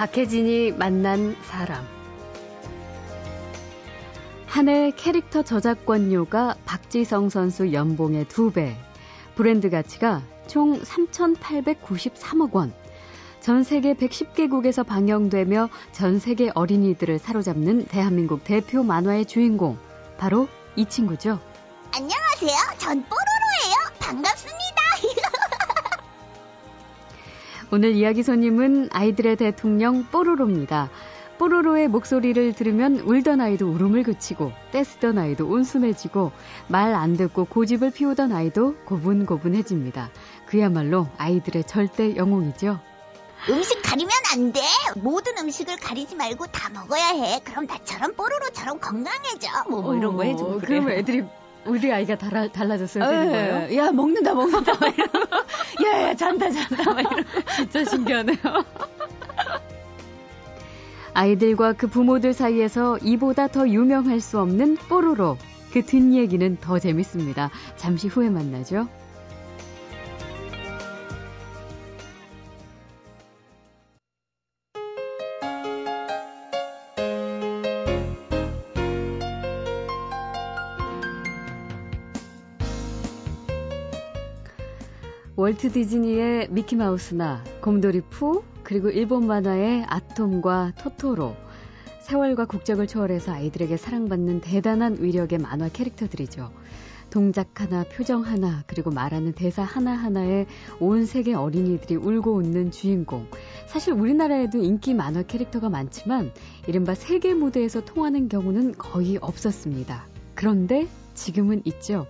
박혜진이 0.00 0.72
만난 0.72 1.36
사람. 1.42 1.86
한 4.46 4.68
해 4.70 4.92
캐릭터 4.96 5.42
저작권료가 5.42 6.56
박지성 6.64 7.28
선수 7.28 7.74
연봉의 7.74 8.26
두 8.28 8.50
배. 8.50 8.78
브랜드 9.34 9.68
가치가 9.68 10.22
총 10.46 10.80
3,893억 10.80 12.54
원. 12.54 12.72
전 13.40 13.62
세계 13.62 13.92
110개국에서 13.92 14.86
방영되며 14.86 15.68
전 15.92 16.18
세계 16.18 16.50
어린이들을 16.54 17.18
사로잡는 17.18 17.84
대한민국 17.84 18.42
대표 18.42 18.82
만화의 18.82 19.26
주인공. 19.26 19.76
바로 20.16 20.48
이 20.76 20.86
친구죠. 20.86 21.38
안녕하세요. 21.94 22.78
전 22.78 23.04
뽀로로예요. 23.04 23.76
반갑습니다. 23.98 24.59
오늘 27.72 27.92
이야기 27.94 28.22
손님은 28.22 28.88
아이들의 28.92 29.36
대통령 29.36 30.04
뽀로로입니다. 30.10 30.90
뽀로로의 31.38 31.88
목소리를 31.88 32.52
들으면 32.52 32.98
울던 32.98 33.40
아이도 33.40 33.70
울음을 33.70 34.02
그치고 34.02 34.52
떼쓰던 34.72 35.16
아이도 35.18 35.46
온순해지고 35.48 36.32
말 36.68 36.94
안 36.94 37.16
듣고 37.16 37.44
고집을 37.46 37.92
피우던 37.92 38.32
아이도 38.32 38.74
고분고분해집니다. 38.84 40.10
그야말로 40.46 41.06
아이들의 41.16 41.64
절대 41.64 42.16
영웅이죠. 42.16 42.80
음식 43.48 43.80
가리면 43.82 44.10
안 44.34 44.52
돼. 44.52 44.60
모든 44.96 45.38
음식을 45.38 45.76
가리지 45.78 46.14
말고 46.16 46.46
다 46.48 46.68
먹어야 46.74 47.06
해. 47.06 47.40
그럼 47.42 47.66
나처럼 47.66 48.14
뽀로로처럼 48.14 48.80
건강해져. 48.80 49.48
뭐, 49.70 49.80
뭐 49.80 49.96
이런 49.96 50.16
거 50.16 50.24
해주고 50.24 50.58
그래. 50.58 50.66
그러면 50.66 50.90
애들이 50.98 51.22
우리 51.66 51.92
아이가 51.92 52.16
달라, 52.16 52.48
달라졌어야 52.48 53.08
되는 53.08 53.28
에, 53.28 53.30
거예요? 53.30 53.76
야 53.76 53.92
먹는다 53.92 54.34
먹는다 54.34 54.72
막 54.80 54.98
이러고 54.98 55.18
야야 55.84 56.14
잔다 56.14 56.50
잔다 56.50 56.92
막 56.92 57.00
이러고 57.00 57.22
진짜 57.56 57.84
신기하네요. 57.84 58.36
아이들과 61.12 61.72
그 61.72 61.86
부모들 61.88 62.32
사이에서 62.32 62.98
이보다 62.98 63.48
더 63.48 63.68
유명할 63.68 64.20
수 64.20 64.38
없는 64.40 64.76
뽀로로. 64.88 65.36
그 65.72 65.84
뒷얘기는 65.84 66.56
더 66.60 66.78
재밌습니다. 66.78 67.50
잠시 67.76 68.08
후에 68.08 68.28
만나죠. 68.30 68.88
월트 85.50 85.72
디즈니의 85.72 86.46
미키마우스나 86.50 87.42
곰돌이 87.60 88.02
푸, 88.02 88.44
그리고 88.62 88.88
일본 88.88 89.26
만화의 89.26 89.84
아톰과 89.88 90.74
토토로, 90.78 91.34
세월과 92.02 92.44
국적을 92.44 92.86
초월해서 92.86 93.32
아이들에게 93.32 93.76
사랑받는 93.76 94.42
대단한 94.42 94.98
위력의 95.00 95.40
만화 95.40 95.68
캐릭터들이죠. 95.68 96.52
동작 97.10 97.60
하나, 97.60 97.82
표정 97.82 98.22
하나, 98.22 98.62
그리고 98.68 98.92
말하는 98.92 99.32
대사 99.32 99.64
하나하나에 99.64 100.46
온 100.78 101.04
세계 101.04 101.34
어린이들이 101.34 101.96
울고 101.96 102.32
웃는 102.32 102.70
주인공. 102.70 103.26
사실 103.66 103.92
우리나라에도 103.92 104.58
인기 104.58 104.94
만화 104.94 105.24
캐릭터가 105.24 105.68
많지만 105.68 106.30
이른바 106.68 106.94
세계 106.94 107.34
무대에서 107.34 107.84
통하는 107.84 108.28
경우는 108.28 108.78
거의 108.78 109.18
없었습니다. 109.20 110.06
그런데 110.36 110.86
지금은 111.14 111.62
있죠. 111.64 112.06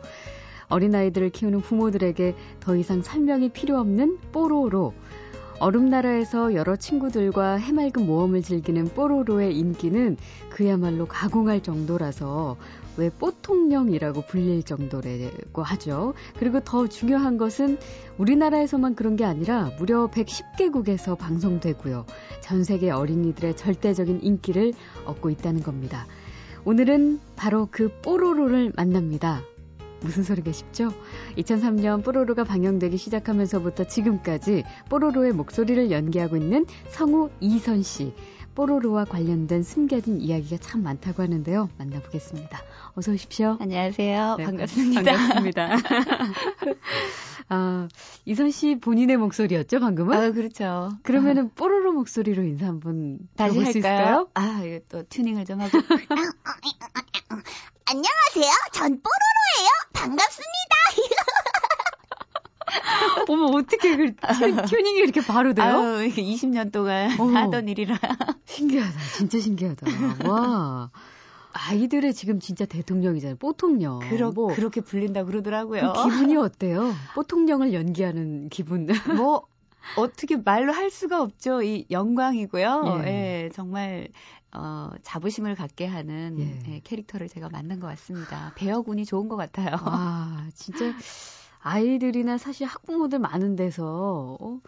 어린아이들을 0.70 1.30
키우는 1.30 1.60
부모들에게 1.60 2.34
더 2.60 2.76
이상 2.76 3.02
설명이 3.02 3.50
필요 3.50 3.78
없는 3.78 4.18
뽀로로. 4.32 4.94
얼음나라에서 5.60 6.54
여러 6.54 6.74
친구들과 6.74 7.56
해맑은 7.56 8.06
모험을 8.06 8.40
즐기는 8.40 8.82
뽀로로의 8.86 9.54
인기는 9.58 10.16
그야말로 10.48 11.04
가공할 11.04 11.62
정도라서 11.62 12.56
왜 12.96 13.10
뽀통령이라고 13.10 14.22
불릴 14.22 14.62
정도라고 14.62 15.62
하죠. 15.62 16.14
그리고 16.38 16.60
더 16.60 16.86
중요한 16.86 17.36
것은 17.36 17.78
우리나라에서만 18.16 18.94
그런 18.94 19.16
게 19.16 19.24
아니라 19.24 19.70
무려 19.78 20.08
110개국에서 20.08 21.16
방송되고요. 21.18 22.06
전 22.40 22.64
세계 22.64 22.90
어린이들의 22.90 23.54
절대적인 23.56 24.20
인기를 24.22 24.72
얻고 25.04 25.28
있다는 25.28 25.62
겁니다. 25.62 26.06
오늘은 26.64 27.20
바로 27.36 27.68
그 27.70 27.90
뽀로로를 28.02 28.72
만납니다. 28.76 29.42
무슨 30.00 30.22
소리가 30.22 30.52
싶죠? 30.52 30.92
2003년 31.36 32.02
뽀로로가 32.04 32.44
방영되기 32.44 32.96
시작하면서부터 32.96 33.84
지금까지 33.84 34.64
뽀로로의 34.88 35.32
목소리를 35.32 35.90
연기하고 35.90 36.36
있는 36.36 36.66
성우 36.88 37.30
이선 37.40 37.82
씨. 37.82 38.12
뽀로로와 38.54 39.04
관련된 39.04 39.62
숨겨진 39.62 40.20
이야기가 40.20 40.58
참 40.58 40.82
많다고 40.82 41.22
하는데요. 41.22 41.70
만나보겠습니다. 41.78 42.60
어서 42.94 43.12
오십시오. 43.12 43.56
안녕하세요. 43.60 44.36
네, 44.38 44.44
반갑습니다. 44.44 45.02
반갑습니다. 45.12 45.76
아, 47.48 47.88
이선 48.26 48.50
씨 48.50 48.76
본인의 48.80 49.16
목소리였죠, 49.16 49.80
방금은? 49.80 50.16
아, 50.16 50.30
그렇죠. 50.32 50.90
그러면은 51.02 51.50
뽀로로 51.54 51.92
목소리로 51.92 52.42
인사 52.42 52.66
한번 52.66 53.18
다시 53.36 53.54
들어볼 53.54 53.72
수 53.72 53.78
있을까요? 53.78 53.96
할까요? 53.98 54.28
아, 54.34 54.62
이거 54.64 54.80
또 54.88 55.02
튜닝을 55.08 55.44
좀 55.44 55.60
하고. 55.60 55.78
안녕하세요. 57.86 58.52
전 58.72 59.00
뽀로로예요. 59.00 59.68
반갑습니다. 59.94 60.76
어머, 63.28 63.46
어떻게 63.46 63.96
그 63.96 64.14
튜- 64.14 64.66
튜닝이 64.66 64.98
이렇게 64.98 65.20
바로 65.20 65.54
돼요? 65.54 65.66
아유, 65.66 66.04
이게 66.04 66.22
20년 66.22 66.72
동안 66.72 67.10
어머. 67.20 67.38
하던 67.38 67.68
일이라. 67.68 67.98
신기하다. 68.44 68.98
진짜 69.16 69.38
신기하다. 69.40 69.86
와. 70.28 70.90
아이들의 71.52 72.14
지금 72.14 72.38
진짜 72.38 72.64
대통령이잖아요. 72.64 73.36
뽀통령. 73.36 73.98
그러, 74.08 74.30
뭐, 74.30 74.54
그렇게 74.54 74.80
불린다 74.80 75.24
그러더라고요. 75.24 75.92
그 75.96 76.04
기분이 76.04 76.36
어때요? 76.36 76.92
뽀통령을 77.14 77.72
연기하는 77.74 78.48
기분. 78.50 78.86
뭐 79.24 79.46
어떻게 79.96 80.36
말로 80.36 80.72
할 80.72 80.90
수가 80.90 81.20
없죠. 81.22 81.62
이 81.62 81.86
영광이고요. 81.90 83.02
예. 83.04 83.08
예, 83.44 83.50
정말 83.52 84.08
어, 84.52 84.90
자부심을 85.02 85.54
갖게 85.56 85.86
하는 85.86 86.36
예. 86.38 86.72
예, 86.74 86.80
캐릭터를 86.84 87.28
제가 87.28 87.48
만난 87.50 87.80
것 87.80 87.86
같습니다. 87.88 88.52
배어군이 88.56 89.04
좋은 89.04 89.28
것 89.28 89.36
같아요. 89.36 89.76
와, 89.84 90.44
진짜 90.54 90.84
아이들이나 91.62 92.38
사실 92.38 92.66
학부모들 92.66 93.18
많은 93.18 93.56
데서 93.56 94.36
어, 94.40 94.60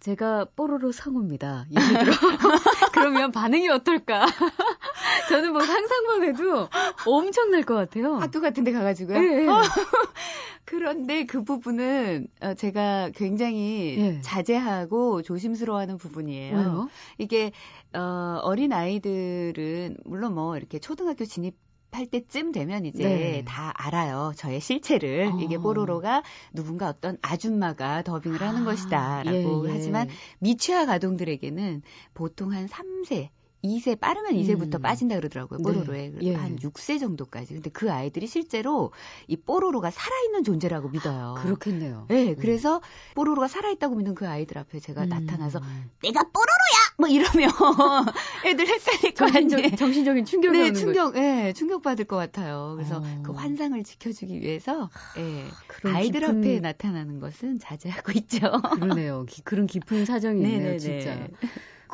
제가 0.00 0.46
뽀로로 0.54 0.92
상호입니다. 0.92 1.64
예를 1.70 2.04
들어. 2.04 2.14
그러면 2.92 3.32
반응이 3.32 3.68
어떨까? 3.70 4.26
저는 5.30 5.52
뭐 5.52 5.62
상상만 5.62 6.24
해도 6.24 6.68
엄청날 7.06 7.62
것 7.62 7.74
같아요. 7.74 8.16
학교 8.16 8.42
같은 8.42 8.64
데 8.64 8.72
가가지고요. 8.72 9.50
어, 9.50 9.62
그런데 10.66 11.24
그 11.24 11.42
부분은 11.42 12.26
어, 12.42 12.52
제가 12.54 13.10
굉장히 13.14 13.96
예. 13.98 14.20
자제하고 14.20 15.22
조심스러워하는 15.22 15.96
부분이에요. 15.96 16.56
왜요? 16.56 16.88
이게 17.16 17.52
어, 17.94 18.40
어린 18.42 18.74
아이들은 18.74 19.96
물론 20.04 20.34
뭐 20.34 20.58
이렇게 20.58 20.78
초등학교 20.78 21.24
진입 21.24 21.56
할 21.94 22.06
때쯤 22.06 22.52
되면 22.52 22.84
이제 22.84 23.04
네. 23.04 23.44
다 23.46 23.72
알아요. 23.76 24.32
저의 24.36 24.60
실체를. 24.60 25.32
어. 25.32 25.38
이게 25.40 25.58
뽀로로가 25.58 26.22
누군가 26.52 26.88
어떤 26.88 27.18
아줌마가 27.22 28.02
더빙을 28.02 28.40
하는 28.40 28.62
아, 28.62 28.64
것이다 28.64 29.22
라고 29.22 29.66
예, 29.66 29.70
예. 29.70 29.72
하지만 29.72 30.08
미취학 30.40 30.88
아동들에게는 30.90 31.82
보통 32.14 32.52
한 32.52 32.66
3세 32.66 33.28
2세 33.64 33.98
빠르면 33.98 34.32
2세부터 34.34 34.76
음. 34.76 34.82
빠진다 34.82 35.16
그러더라고요. 35.16 35.58
네. 35.58 35.62
뽀로로에 35.72 36.12
예. 36.20 36.34
한 36.34 36.56
6세 36.56 37.00
정도까지. 37.00 37.54
근데 37.54 37.70
그 37.70 37.90
아이들이 37.90 38.26
실제로 38.26 38.92
이 39.26 39.36
뽀로로가 39.36 39.90
살아있는 39.90 40.44
존재라고 40.44 40.90
믿어요. 40.90 41.34
그렇겠네요. 41.38 42.04
네, 42.08 42.34
그래서 42.34 42.82
뽀로로가 43.14 43.48
살아있다고 43.48 43.94
믿는 43.96 44.14
그 44.14 44.28
아이들 44.28 44.58
앞에 44.58 44.80
제가 44.80 45.04
음. 45.04 45.08
나타나서 45.08 45.60
내가 46.02 46.22
뽀로로야! 46.24 46.84
뭐 46.98 47.08
이러면 47.08 47.50
애들 48.46 48.68
헷갈릴 48.68 49.14
거 49.14 49.26
정신적, 49.26 49.58
아니에요. 49.58 49.76
정신적인 49.76 50.24
충격이 50.26 50.58
네, 50.58 50.72
충격, 50.72 51.16
예, 51.16 51.52
충격 51.56 51.82
받을 51.82 52.04
것 52.04 52.16
같아요. 52.16 52.74
그래서 52.76 52.98
어. 52.98 53.22
그 53.24 53.32
환상을 53.32 53.82
지켜주기 53.82 54.40
위해서, 54.42 54.90
예, 55.18 55.44
그런 55.66 55.96
아이들 55.96 56.20
깊은- 56.20 56.38
앞에 56.38 56.60
나타나는 56.60 57.18
것은 57.18 57.58
자제하고 57.58 58.12
있죠. 58.16 58.38
그러네요. 58.74 59.24
기- 59.28 59.42
그런 59.42 59.66
깊은 59.66 60.04
사정이 60.04 60.40
있네요, 60.44 60.58
네네네. 60.58 60.78
진짜. 60.78 61.26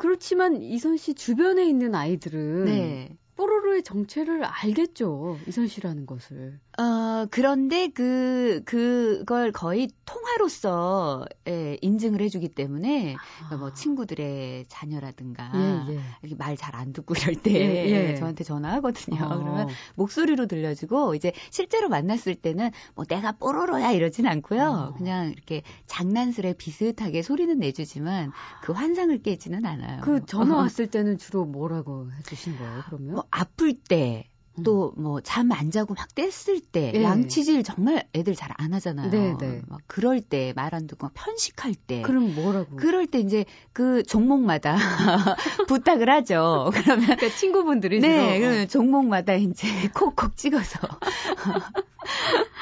그렇지만 0.01 0.63
이선 0.63 0.97
씨 0.97 1.13
주변에 1.13 1.63
있는 1.69 1.93
아이들은 1.93 2.65
네. 2.65 3.15
뽀로로의 3.41 3.81
정체를 3.81 4.43
알겠죠. 4.43 5.39
이선 5.47 5.65
씨라는 5.65 6.05
것을. 6.05 6.59
어, 6.77 7.25
그런데 7.31 7.87
그, 7.87 8.61
그걸 8.65 9.51
거의 9.51 9.89
통화로서, 10.05 11.25
예, 11.47 11.77
인증을 11.81 12.21
해주기 12.21 12.49
때문에, 12.49 13.15
그러니까 13.37 13.57
뭐 13.57 13.73
친구들의 13.73 14.65
자녀라든가, 14.67 15.51
예, 15.55 15.93
예. 15.95 15.99
이렇게 16.21 16.35
말 16.37 16.55
잘 16.55 16.75
안 16.75 16.93
듣고 16.93 17.15
이럴 17.15 17.35
때, 17.35 17.51
예, 17.51 18.09
예. 18.11 18.15
저한테 18.15 18.43
전화하거든요. 18.43 19.23
어. 19.25 19.37
그러면 19.39 19.67
목소리로 19.95 20.45
들려주고, 20.45 21.15
이제 21.15 21.33
실제로 21.49 21.89
만났을 21.89 22.35
때는, 22.35 22.71
뭐 22.95 23.05
내가 23.05 23.31
뽀로로야 23.33 23.91
이러진 23.91 24.27
않고요. 24.27 24.91
어. 24.91 24.93
그냥 24.97 25.31
이렇게 25.31 25.63
장난스레 25.87 26.53
비슷하게 26.53 27.21
소리는 27.23 27.57
내주지만, 27.57 28.31
그 28.61 28.71
환상을 28.71 29.17
깨지는 29.23 29.65
않아요. 29.65 30.01
그 30.01 30.25
전화 30.25 30.55
왔을 30.57 30.87
때는 30.87 31.17
주로 31.17 31.45
뭐라고 31.45 32.07
해주신 32.19 32.57
거예요, 32.57 32.83
그러면? 32.87 33.13
뭐 33.15 33.23
아플 33.31 33.73
때, 33.73 34.27
음. 34.57 34.63
또뭐 34.63 35.21
잠 35.21 35.49
안 35.53 35.71
자고 35.71 35.93
막 35.93 36.13
뗐을 36.13 36.61
때 36.73 36.91
예. 36.93 37.03
양치질 37.03 37.63
정말 37.63 38.05
애들 38.13 38.35
잘 38.35 38.51
안 38.57 38.73
하잖아요. 38.73 39.09
네, 39.09 39.33
네. 39.39 39.61
막 39.69 39.79
그럴 39.87 40.19
때 40.19 40.51
말 40.53 40.75
안 40.75 40.87
듣고 40.87 41.05
막 41.07 41.13
편식할 41.13 41.73
때 41.73 42.01
그럼 42.01 42.35
뭐라고? 42.35 42.75
그럴 42.75 43.07
때 43.07 43.19
이제 43.19 43.45
그 43.71 44.03
종목마다 44.03 44.75
부탁을 45.69 46.09
하죠. 46.09 46.69
그러면 46.75 47.05
그러니까 47.05 47.29
친구분들이 47.37 48.01
네, 48.01 48.35
어. 48.35 48.39
그러면 48.39 48.67
종목마다 48.67 49.33
이제 49.35 49.67
콕콕 49.95 50.35
찍어서 50.35 50.79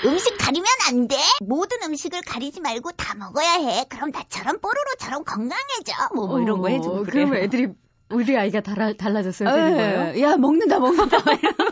음식 0.06 0.38
가리면 0.38 0.66
안 0.90 1.08
돼. 1.08 1.16
모든 1.42 1.78
음식을 1.84 2.22
가리지 2.22 2.62
말고 2.62 2.92
다 2.94 3.16
먹어야 3.16 3.54
해. 3.54 3.86
그럼 3.90 4.12
나처럼 4.12 4.60
뽀로로처럼 4.60 5.24
건강해져. 5.26 5.94
뭐, 6.16 6.28
뭐 6.28 6.40
이런 6.40 6.62
거 6.62 6.68
어, 6.68 6.70
해주고 6.70 7.04
그래요. 7.04 7.06
그러면 7.28 7.38
애들이 7.44 7.68
우리 8.12 8.36
아이가 8.38 8.62
달라, 8.62 8.94
달라졌어요? 8.94 9.50
되는 9.50 9.74
거예요? 9.76 10.14
예, 10.16 10.22
야 10.22 10.38
먹는다 10.38 10.80
먹는다 10.80 11.20
막 11.24 11.42
이러고 11.44 11.64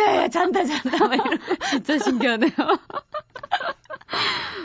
야야 0.00 0.28
잔다 0.28 0.64
잔다 0.64 1.06
막 1.06 1.14
이러고 1.14 1.36
진짜 1.70 1.98
신기하네요. 1.98 2.50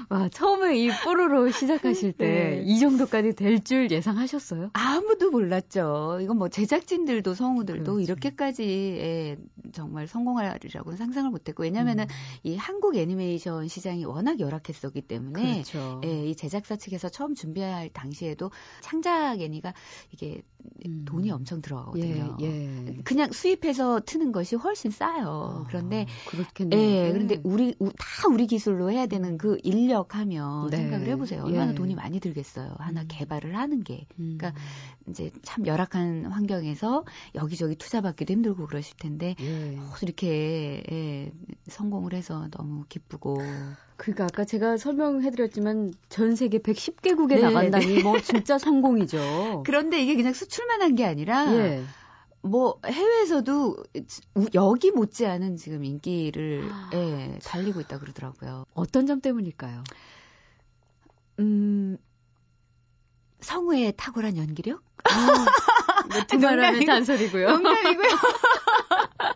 와, 0.09 0.27
처음에 0.29 0.77
이 0.77 0.89
뽀로로 1.03 1.49
시작하실 1.51 2.13
때 2.13 2.25
네. 2.27 2.63
이 2.65 2.79
정도까지 2.79 3.33
될 3.35 3.63
줄 3.63 3.89
예상하셨어요? 3.91 4.71
아무도 4.73 5.31
몰랐죠. 5.31 6.19
이건 6.21 6.37
뭐 6.37 6.49
제작진들도 6.49 7.33
성우들도 7.33 7.83
그렇죠. 7.83 7.99
이렇게까지 7.99 8.63
예, 8.63 9.37
정말 9.73 10.07
성공하리라고는 10.07 10.97
상상을 10.97 11.29
못했고 11.29 11.63
왜냐면은 11.63 12.05
이 12.43 12.55
한국 12.55 12.95
애니메이션 12.95 13.67
시장이 13.67 14.05
워낙 14.05 14.39
열악했었기 14.39 15.01
때문에 15.01 15.63
그렇죠. 15.63 16.01
예, 16.05 16.27
이 16.29 16.35
제작사 16.35 16.75
측에서 16.75 17.09
처음 17.09 17.35
준비할 17.35 17.89
당시에도 17.89 18.51
창작 18.81 19.41
애니가 19.41 19.73
이게 20.11 20.41
음. 20.85 21.03
돈이 21.05 21.29
엄청 21.31 21.61
들어가거든요. 21.61 22.37
예, 22.41 22.45
예. 22.87 22.97
그냥 23.03 23.31
수입해서 23.31 23.99
트는 24.05 24.31
것이 24.31 24.55
훨씬 24.55 24.91
싸요. 24.91 25.65
그런데 25.67 26.05
아, 26.07 26.29
그렇겠네요. 26.29 26.79
예, 26.79 27.11
그런데 27.11 27.41
우리 27.43 27.75
우- 27.79 27.91
다 27.97 28.27
우리 28.31 28.47
기술로 28.47 28.89
해야 28.91 29.05
되는 29.07 29.37
그 29.37 29.57
인력 29.63 30.15
하면 30.15 30.69
네. 30.69 30.77
생각을 30.77 31.07
해보세요. 31.07 31.43
얼마나 31.43 31.71
예. 31.71 31.75
돈이 31.75 31.95
많이 31.95 32.19
들겠어요. 32.19 32.75
하나 32.77 33.01
음. 33.01 33.05
개발을 33.09 33.57
하는 33.57 33.83
게. 33.83 34.05
음. 34.19 34.37
그러니까 34.37 34.53
이제 35.09 35.31
참 35.41 35.65
열악한 35.65 36.27
환경에서 36.27 37.03
여기저기 37.35 37.75
투자받기도 37.75 38.31
힘들고 38.33 38.67
그러실 38.67 38.95
텐데 38.97 39.35
예. 39.41 39.62
어, 39.79 39.93
이렇게 40.01 40.83
예, 40.91 41.31
성공을 41.67 42.13
해서 42.13 42.47
너무 42.51 42.83
기쁘고 42.89 43.37
그러니까 43.97 44.25
아까 44.25 44.43
제가 44.45 44.77
설명해드렸지만 44.77 45.93
전 46.09 46.35
세계 46.35 46.57
110개국에 46.59 47.35
네, 47.35 47.41
나간다니 47.41 48.01
뭐 48.03 48.19
진짜 48.21 48.57
성공이죠. 48.57 49.63
그런데 49.65 50.01
이게 50.01 50.15
그냥 50.15 50.33
수출만 50.33 50.81
한 50.81 50.95
게 50.95 51.05
아니라 51.05 51.53
예. 51.55 51.83
뭐 52.41 52.77
해외에서도 52.85 53.77
우- 54.35 54.45
여기 54.53 54.91
못지않은 54.91 55.55
지금 55.55 55.83
인기를 55.85 56.67
아. 56.69 56.89
예, 56.93 57.39
달리고 57.43 57.79
있다 57.81 57.99
그러더라고요. 57.99 58.65
어떤 58.73 59.05
점 59.05 59.21
때문일까요? 59.21 59.83
음 61.39 61.97
성우의 63.39 63.93
탁월한 63.97 64.37
연기력? 64.37 64.81
두 65.03 65.13
말하면 66.13 66.55
농담이고. 66.57 66.85
잔소리고요. 66.85 67.49
농담이고요. 67.49 68.09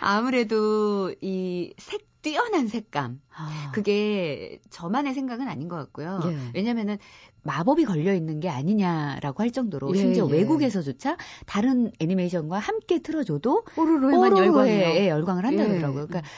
아무래도 0.00 1.14
이 1.20 1.72
색, 1.78 2.06
뛰어난 2.22 2.68
색감. 2.68 3.20
아, 3.34 3.70
그게 3.74 4.60
저만의 4.70 5.14
생각은 5.14 5.48
아닌 5.48 5.68
것 5.68 5.76
같고요. 5.76 6.20
예. 6.26 6.36
왜냐면은 6.54 6.98
마법이 7.42 7.84
걸려 7.84 8.14
있는 8.14 8.38
게 8.38 8.48
아니냐라고 8.48 9.42
할 9.42 9.50
정도로 9.50 9.92
예, 9.94 9.98
심지어 9.98 10.28
예. 10.30 10.32
외국에서조차 10.32 11.16
다른 11.46 11.90
애니메이션과 11.98 12.58
함께 12.58 13.00
틀어줘도 13.00 13.64
뽀로로에만 13.74 14.36
열광해요. 14.36 14.52
뽀로로에 14.52 15.04
예, 15.04 15.08
열광을 15.08 15.44
한다 15.44 15.64
예. 15.64 15.68
그러더라고요. 15.68 16.06
그러니까 16.06 16.28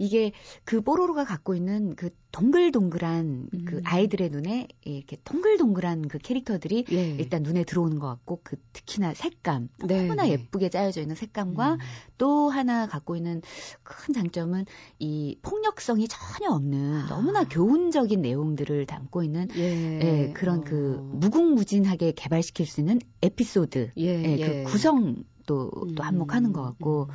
이게 0.00 0.32
그 0.64 0.80
뽀로로가 0.80 1.24
갖고 1.24 1.54
있는 1.54 1.94
그 1.94 2.08
동글동글한 2.32 3.48
그 3.66 3.76
음. 3.76 3.82
아이들의 3.84 4.30
눈에 4.30 4.66
이렇게 4.82 5.18
동글동글한 5.24 6.08
그 6.08 6.16
캐릭터들이 6.16 6.86
예. 6.90 7.10
일단 7.10 7.42
눈에 7.42 7.64
들어오는 7.64 7.98
것 7.98 8.06
같고 8.06 8.40
그 8.42 8.56
특히나 8.72 9.12
색감 9.12 9.68
네, 9.84 10.00
너무나 10.00 10.22
네. 10.22 10.30
예쁘게 10.30 10.70
짜여져 10.70 11.02
있는 11.02 11.16
색감과 11.16 11.74
음. 11.74 11.78
또 12.16 12.48
하나 12.48 12.86
갖고 12.86 13.14
있는 13.14 13.42
큰 13.82 14.14
장점은 14.14 14.64
이 14.98 15.36
폭력성이 15.42 16.08
전혀 16.08 16.50
없는 16.50 17.02
아. 17.02 17.06
너무나 17.08 17.44
교훈적인 17.44 18.22
내용들을 18.22 18.86
담고 18.86 19.22
있는 19.22 19.48
예. 19.56 20.00
예, 20.00 20.32
그런 20.32 20.64
그 20.64 20.96
어. 20.98 21.02
무궁무진하게 21.16 22.12
개발시킬 22.12 22.64
수 22.64 22.80
있는 22.80 23.00
에피소드 23.20 23.90
예, 23.98 24.06
예, 24.06 24.38
예. 24.38 24.46
그 24.64 24.70
구성도 24.70 25.24
또 25.46 25.70
음. 25.82 25.94
한몫하는 25.98 26.54
것 26.54 26.62
같고 26.62 27.08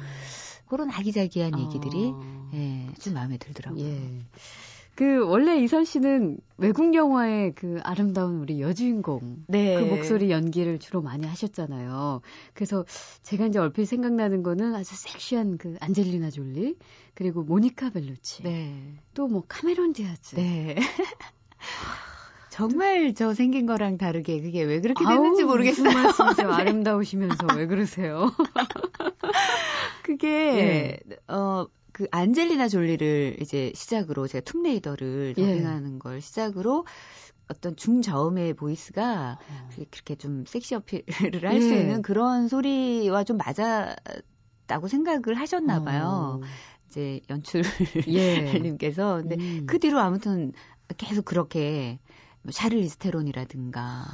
그런 0.68 0.90
아기자기한 0.90 1.60
얘기들이 1.60 2.12
어. 2.14 2.50
예, 2.54 2.88
좀 3.00 3.14
마음에 3.14 3.38
들더라고요. 3.38 3.86
예. 3.86 4.26
그 4.96 5.28
원래 5.28 5.62
이선 5.62 5.84
씨는 5.84 6.38
외국 6.58 6.96
영화의 6.96 7.54
그 7.54 7.80
아름다운 7.84 8.40
우리 8.40 8.62
여주인공 8.62 9.44
네. 9.48 9.76
그 9.76 9.94
목소리 9.94 10.32
연기를 10.32 10.80
주로 10.80 11.02
많이 11.02 11.28
하셨잖아요. 11.28 12.22
그래서 12.54 12.86
제가 13.22 13.48
이제 13.48 13.60
얼핏 13.60 13.86
생각나는 13.86 14.42
거는 14.42 14.74
아주 14.74 14.96
섹시한 14.96 15.58
그 15.58 15.76
안젤리나 15.82 16.30
졸리 16.30 16.78
그리고 17.14 17.44
모니카 17.44 17.90
벨루치 17.90 18.44
네. 18.44 18.96
또뭐 19.14 19.44
카메론 19.50 19.92
디아즈 19.92 20.36
네. 20.38 20.76
정말 22.56 23.14
저 23.14 23.34
생긴 23.34 23.66
거랑 23.66 23.98
다르게 23.98 24.40
그게 24.42 24.64
왜 24.64 24.80
그렇게 24.80 25.04
됐는지 25.04 25.44
모르겠어요. 25.44 25.84
무슨 25.84 26.04
말씀이세요? 26.04 26.52
아름다우시면서 26.56 27.48
왜 27.58 27.68
그러세요? 27.68 28.32
그게 30.04 31.00
어. 31.28 31.66
그 31.92 32.08
안젤리나 32.12 32.68
졸리를 32.68 33.38
이제 33.40 33.72
시작으로 33.74 34.28
제가 34.28 34.44
툼레이더를 34.44 35.34
예. 35.38 35.42
더빙하는 35.42 35.98
걸 35.98 36.20
시작으로 36.20 36.86
어떤 37.48 37.78
중저음의 37.78 38.56
voice가 38.56 39.40
그렇게 39.92 40.16
좀 40.16 40.44
sexy 40.46 40.76
appeal을 40.76 41.48
할수 41.48 41.74
예. 41.74 41.80
있는 41.80 42.02
그런 42.02 42.50
소리와 42.50 43.24
좀 43.24 43.38
맞았다고 43.38 44.90
생각을 44.90 45.36
하셨나 45.36 45.84
봐요. 45.86 46.42
어. 46.44 46.46
이제 46.90 47.22
예. 48.10 48.40
연출님께서 48.76 49.22
근데 49.22 49.38
음. 49.38 49.66
그 49.66 49.80
뒤로 49.80 50.00
아무튼 50.00 50.52
계속 50.98 51.24
그렇게 51.24 52.00
뭐 52.02 52.16
샤를리스 52.50 52.98
테론이라든가 52.98 54.06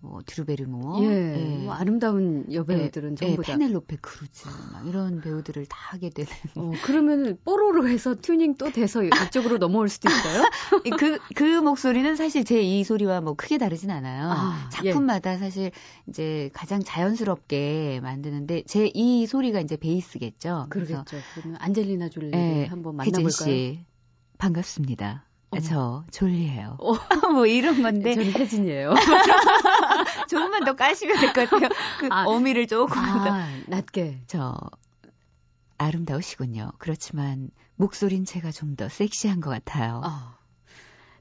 뭐 0.00 0.20
드류 0.24 0.57
베리모어 0.57 1.02
예, 1.02 1.58
뭐 1.64 1.74
아름다운 1.74 2.46
여배우들은 2.52 3.12
예, 3.12 3.14
전부 3.16 3.42
다. 3.42 3.52
페넬로페 3.52 3.96
크루즈 4.00 4.46
막 4.72 4.86
이런 4.86 5.20
배우들을 5.20 5.66
다 5.66 5.76
하게 5.90 6.10
되는 6.10 6.30
어, 6.54 6.70
그러면 6.84 7.36
뽀로로 7.44 7.88
해서 7.88 8.14
튜닝 8.14 8.54
또 8.58 8.70
돼서 8.70 9.02
이쪽으로 9.02 9.58
넘어올 9.58 9.88
수도 9.88 10.08
있어요? 10.08 10.44
그, 11.00 11.18
그 11.34 11.60
목소리는 11.60 12.14
사실 12.14 12.44
제 12.44 12.62
이 12.62 12.84
소리와 12.84 13.20
뭐 13.20 13.34
크게 13.34 13.58
다르진 13.58 13.90
않아요. 13.90 14.30
아, 14.30 14.68
작품마다 14.70 15.36
사실 15.36 15.72
이제 16.08 16.48
가장 16.52 16.80
자연스럽게 16.84 17.98
만드는데 18.02 18.62
제 18.66 18.88
이 18.94 19.26
소리가 19.26 19.60
이제 19.60 19.76
베이스겠죠. 19.76 20.66
그러겠죠. 20.70 21.16
그러면 21.34 21.58
안젤리나 21.60 22.08
졸리 22.08 22.30
예, 22.34 22.66
한번 22.66 22.94
만나볼까요? 22.96 23.30
씨 23.30 23.84
반갑습니다. 24.38 25.25
어머. 25.50 25.60
저 25.62 26.04
졸리해요. 26.10 26.76
어. 26.80 26.92
뭐 27.32 27.46
이런 27.46 27.82
건데 27.82 28.14
저는 28.14 28.32
혜진이에요. 28.32 28.94
조금만 30.28 30.64
더 30.64 30.74
까시면 30.74 31.18
될 31.20 31.32
것 31.32 31.48
같아요. 31.50 31.68
그 32.00 32.08
아. 32.10 32.24
어미를 32.26 32.66
조금만 32.66 33.24
더. 33.24 33.30
아, 33.32 33.48
낮게. 33.68 34.22
저 34.26 34.56
아름다우시군요. 35.78 36.72
그렇지만 36.78 37.50
목소린 37.76 38.24
제가 38.24 38.50
좀 38.50 38.76
더 38.76 38.88
섹시한 38.88 39.40
것 39.40 39.50
같아요. 39.50 40.02
어, 40.04 40.34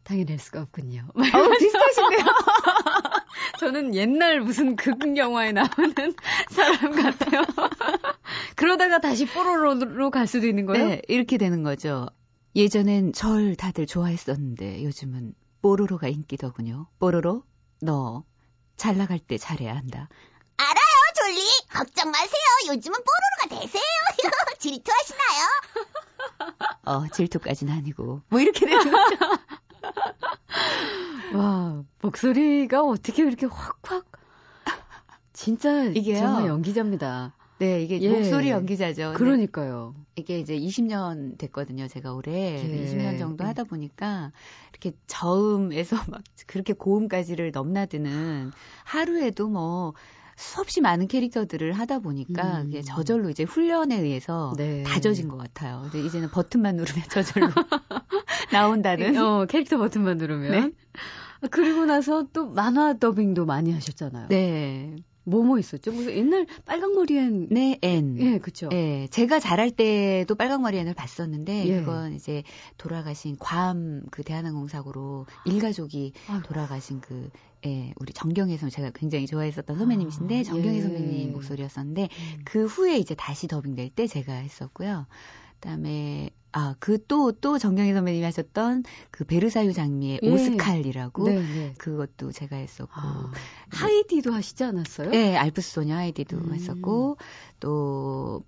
당연할 0.04 0.40
수가 0.40 0.62
없군요. 0.62 1.04
어우, 1.16 1.58
비슷하신데요? 1.58 2.26
저는 3.60 3.96
옛날 3.96 4.42
무슨 4.42 4.76
극 4.76 5.16
영화에 5.18 5.52
나오는 5.52 5.94
사람 6.50 6.92
같아요. 6.92 7.44
그러다가 8.56 9.00
다시 9.00 9.26
뽀로로로 9.26 10.12
갈 10.12 10.28
수도 10.28 10.48
있는 10.48 10.66
거예요? 10.66 10.88
네, 10.88 11.02
이렇게 11.08 11.38
되는 11.38 11.64
거죠. 11.64 12.08
예전엔 12.56 13.14
절 13.14 13.56
다들 13.56 13.86
좋아했었는데 13.86 14.84
요즘은 14.86 15.34
뽀로로가 15.62 16.08
인기더군요. 16.08 16.88
뽀로로, 17.00 17.44
너 17.82 18.24
잘 18.78 18.98
나갈 18.98 19.20
때 19.20 19.38
잘해야 19.38 19.74
한다. 19.76 20.10
알아요, 20.58 20.76
뽀로리 21.18 21.42
걱정 21.72 22.12
마세요. 22.12 22.74
요즘은 22.76 22.98
뽀로로가 23.00 23.62
대세예요. 23.62 23.86
질투하시나요? 24.60 25.48
어, 26.86 27.08
질투까지는 27.08 27.74
아니고. 27.74 28.22
뭐 28.30 28.40
이렇게 28.40 28.66
되는 28.66 28.84
거죠. 28.92 29.18
와, 31.38 31.84
목소리가 32.02 32.82
어떻게 32.84 33.24
이렇게 33.24 33.46
확확. 33.46 34.06
진짜 35.34 35.84
이게요. 35.84 36.20
정말 36.20 36.48
연기자입니다. 36.48 37.34
네, 37.58 37.82
이게 37.82 38.02
예. 38.02 38.10
목소리 38.10 38.50
연기자죠. 38.50 39.14
근데 39.16 39.18
그러니까요. 39.18 39.96
이게 40.16 40.40
이제 40.40 40.58
20년 40.58 41.38
됐거든요, 41.38 41.88
제가 41.88 42.14
올해. 42.14 42.60
예. 42.60 42.86
20년 42.86 43.18
정도 43.18 43.46
하다 43.46 43.64
보니까 43.66 44.32
이렇게 44.72 44.92
저음에서 45.08 45.96
막 46.12 46.22
그렇게 46.48 46.74
고음까지를 46.74 47.52
넘나드는 47.52 48.52
하루에도 48.84 49.48
뭐 49.48 49.94
수없이 50.38 50.82
많은 50.82 51.08
캐릭터들을 51.08 51.72
하다 51.72 52.00
보니까 52.00 52.62
음. 52.62 52.66
그게 52.66 52.82
저절로 52.82 53.30
이제 53.30 53.44
훈련에 53.44 53.98
의해서 53.98 54.54
네. 54.58 54.84
다져진 54.84 55.30
것 55.30 55.38
같아요. 55.38 55.86
이제 55.88 56.02
이제는 56.02 56.30
버튼만 56.30 56.76
누르면 56.76 57.04
저절로 57.10 57.48
나온다는. 58.52 59.16
어, 59.18 59.46
캐릭터 59.46 59.78
버튼만 59.78 60.18
누르면. 60.18 60.52
네. 60.52 60.72
아, 61.42 61.48
그리고 61.50 61.86
나서 61.86 62.28
또 62.34 62.48
만화 62.48 62.98
더빙도 62.98 63.46
많이 63.46 63.72
하셨잖아요. 63.72 64.28
네. 64.28 64.98
뭐뭐 65.26 65.60
있었죠? 65.60 65.92
무슨 65.92 66.14
옛날 66.14 66.46
빨강머리엔 66.66 67.50
네, 67.50 67.78
N. 67.82 68.18
예, 68.20 68.38
그쵸. 68.40 68.70
예, 68.72 69.08
제가 69.12 69.40
자랄 69.40 69.72
때도 69.72 70.36
빨강머리 70.36 70.78
앤을 70.78 70.94
봤었는데 70.94 71.68
예. 71.68 71.80
그건 71.80 72.14
이제 72.14 72.44
돌아가신 72.78 73.36
괌 73.40 74.06
그 74.12 74.24
대한항공 74.24 74.68
사고로 74.68 75.26
일가족이 75.46 76.14
아이고. 76.28 76.44
돌아가신 76.44 77.02
그 77.02 77.30
예, 77.66 77.94
우리 77.98 78.14
정경혜 78.14 78.58
선배 78.58 78.74
제가 78.76 78.92
굉장히 78.94 79.26
좋아했었던 79.26 79.78
선배님이신데 79.78 80.40
아, 80.40 80.44
정경혜 80.44 80.78
예. 80.78 80.82
선배님 80.82 81.32
목소리였었는데 81.34 82.04
음. 82.04 82.42
그 82.46 82.66
후에 82.66 82.98
이제 82.98 83.16
다시 83.16 83.48
더빙될 83.48 83.90
때 83.90 84.08
제가 84.08 84.34
했었고요. 84.34 85.08
그다음에 85.60 86.30
아, 86.58 86.74
그 86.80 86.98
또 87.06 87.34
또 87.34 87.58
정경혜 87.58 87.94
선배님이 87.94 88.24
하셨던 88.24 88.84
그 89.12 89.26
베르사유 89.26 89.74
장미의 89.74 90.22
예. 90.24 90.30
오스칼이라고 90.32 91.28
네, 91.28 91.40
네. 91.40 91.74
그것도 91.78 92.32
제가 92.32 92.56
했었고 92.56 92.94
아, 92.96 93.30
하이디도 93.72 94.32
하시지 94.32 94.64
않았어요? 94.64 95.12
예, 95.14 95.36
알프스 95.36 95.74
소녀 95.74 95.98
아이디도 95.98 96.38
음. 96.38 96.54
했었고 96.54 97.18
또 97.60 98.44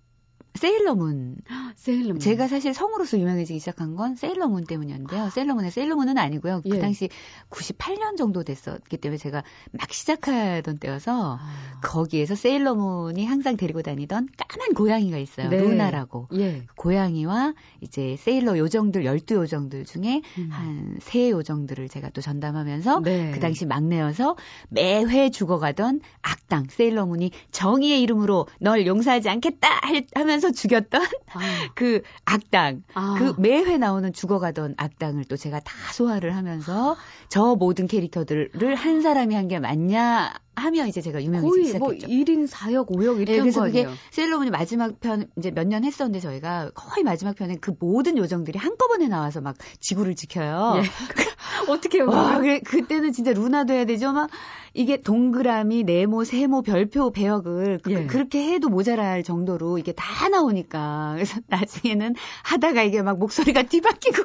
세일러문 0.57 1.35
세일러문. 1.75 2.19
제가 2.19 2.47
사실 2.47 2.73
성우로서 2.73 3.19
유명해지기 3.19 3.59
시작한 3.59 3.95
건 3.95 4.15
세일러문 4.15 4.65
때문이었는데요. 4.65 5.29
세일러문의 5.29 5.71
세일러문은 5.71 6.17
아니고요. 6.17 6.61
그 6.63 6.75
예. 6.75 6.79
당시 6.79 7.09
98년 7.49 8.17
정도 8.17 8.43
됐었기 8.43 8.97
때문에 8.97 9.17
제가 9.17 9.43
막 9.71 9.91
시작하던 9.93 10.79
때여서 10.79 11.37
아, 11.39 11.79
거기에서 11.81 12.35
세일러문이 12.35 13.25
항상 13.25 13.55
데리고 13.57 13.81
다니던 13.81 14.27
까만 14.37 14.73
고양이가 14.73 15.17
있어요. 15.17 15.49
네. 15.49 15.57
루나라고. 15.61 16.27
예. 16.33 16.63
고양이와 16.75 17.53
이제 17.81 18.15
세일러 18.19 18.57
요정들 18.57 19.03
12요정들 19.03 19.85
중에 19.85 20.21
음. 20.37 20.49
한세 20.51 21.29
요정들을 21.31 21.87
제가 21.89 22.09
또 22.09 22.21
전담하면서 22.21 23.01
네. 23.01 23.31
그 23.31 23.39
당시 23.39 23.65
막내여서 23.65 24.35
매회 24.69 25.29
죽어가던 25.29 26.01
악당 26.21 26.65
세일러문이 26.69 27.31
정의의 27.51 28.01
이름으로 28.01 28.47
널 28.59 28.85
용서하지 28.87 29.29
않겠다 29.29 29.67
할- 29.81 30.05
하면서 30.15 30.46
죽였던 30.51 31.01
아, 31.33 31.39
그 31.75 32.01
악당. 32.25 32.83
아. 32.93 33.15
그 33.17 33.35
매회 33.39 33.77
나오는 33.77 34.11
죽어가던 34.13 34.75
악당을 34.77 35.25
또 35.25 35.35
제가 35.37 35.59
다 35.59 35.73
소화를 35.93 36.35
하면서 36.35 36.95
저 37.29 37.55
모든 37.55 37.87
캐릭터들을 37.87 38.75
한 38.75 39.01
사람이 39.01 39.33
한 39.35 39.47
게 39.47 39.59
맞냐 39.59 40.33
하며 40.57 40.87
이제 40.87 41.01
제가 41.01 41.21
유명해지기 41.23 41.77
뭐 41.77 41.93
시작했죠. 41.93 42.07
1인 42.07 42.47
4역, 42.49 42.87
5역 42.89 43.17
이렇게 43.17 43.33
예, 43.33 43.37
한 43.37 43.43
그래서 43.43 43.59
거 43.61 43.65
그게? 43.67 43.87
세일러문이 44.11 44.49
마지막 44.49 44.99
편 44.99 45.29
이제 45.37 45.51
몇 45.51 45.67
년 45.67 45.83
했었는데 45.83 46.19
저희가 46.19 46.71
거의 46.73 47.03
마지막 47.03 47.35
편에 47.35 47.57
그 47.61 47.73
모든 47.79 48.17
요정들이 48.17 48.57
한꺼번에 48.57 49.07
나와서 49.07 49.39
막 49.41 49.55
지구를 49.79 50.15
지켜요. 50.15 50.75
예. 50.77 50.81
어떻게 51.71 51.99
해요? 51.99 52.07
와, 52.09 52.37
그러면? 52.39 52.61
그, 52.63 52.77
그때는 52.81 53.11
진짜 53.13 53.33
루나도 53.33 53.73
해야 53.73 53.85
되죠. 53.85 54.11
막 54.13 54.29
이게 54.73 55.01
동그라미, 55.01 55.83
네모, 55.83 56.23
세모, 56.23 56.61
별표, 56.63 57.11
배역을 57.11 57.79
그, 57.83 57.91
예. 57.91 58.05
그렇게 58.05 58.53
해도 58.53 58.69
모자랄 58.69 59.23
정도로 59.23 59.77
이게 59.77 59.91
다 59.91 60.29
나오니까 60.29 61.11
그래서 61.15 61.39
나중에는 61.49 62.15
하다가 62.43 62.83
이게 62.83 63.01
막 63.01 63.19
목소리가 63.19 63.63
뒤바뀌고 63.63 64.23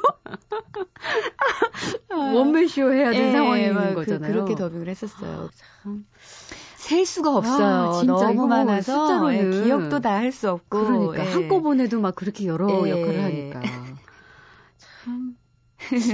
원맨쇼 2.10 2.92
해야 2.92 3.10
되는 3.10 3.28
예, 3.28 3.32
상황인 3.32 3.74
막 3.74 3.88
그- 3.90 3.94
거잖아요. 3.96 4.32
그렇게 4.32 4.54
더빙을 4.54 4.88
했었어요. 4.88 5.48
참. 5.82 6.04
셀 6.76 7.06
수가 7.06 7.36
없어요. 7.36 7.86
아, 7.86 7.88
진짜 7.88 8.30
이거 8.30 8.46
너무 8.46 8.48
뭐 8.48 8.48
많아서 8.48 8.80
숫자로는. 8.80 9.34
예, 9.34 9.46
기억도 9.50 10.00
다 10.00 10.10
할 10.16 10.32
수 10.32 10.50
없고. 10.50 10.78
그러니까 10.78 11.22
예. 11.22 11.26
한꺼번에도 11.26 12.00
막 12.00 12.14
그렇게 12.14 12.46
여러 12.46 12.68
예. 12.86 12.90
역할을 12.90 13.22
하니까 13.22 13.62
참 14.78 15.36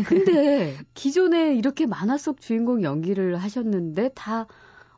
근데 0.04 0.78
기존에 0.94 1.54
이렇게 1.56 1.86
만화 1.86 2.16
속 2.18 2.40
주인공 2.40 2.82
연기를 2.82 3.36
하셨는데 3.36 4.10
다 4.14 4.46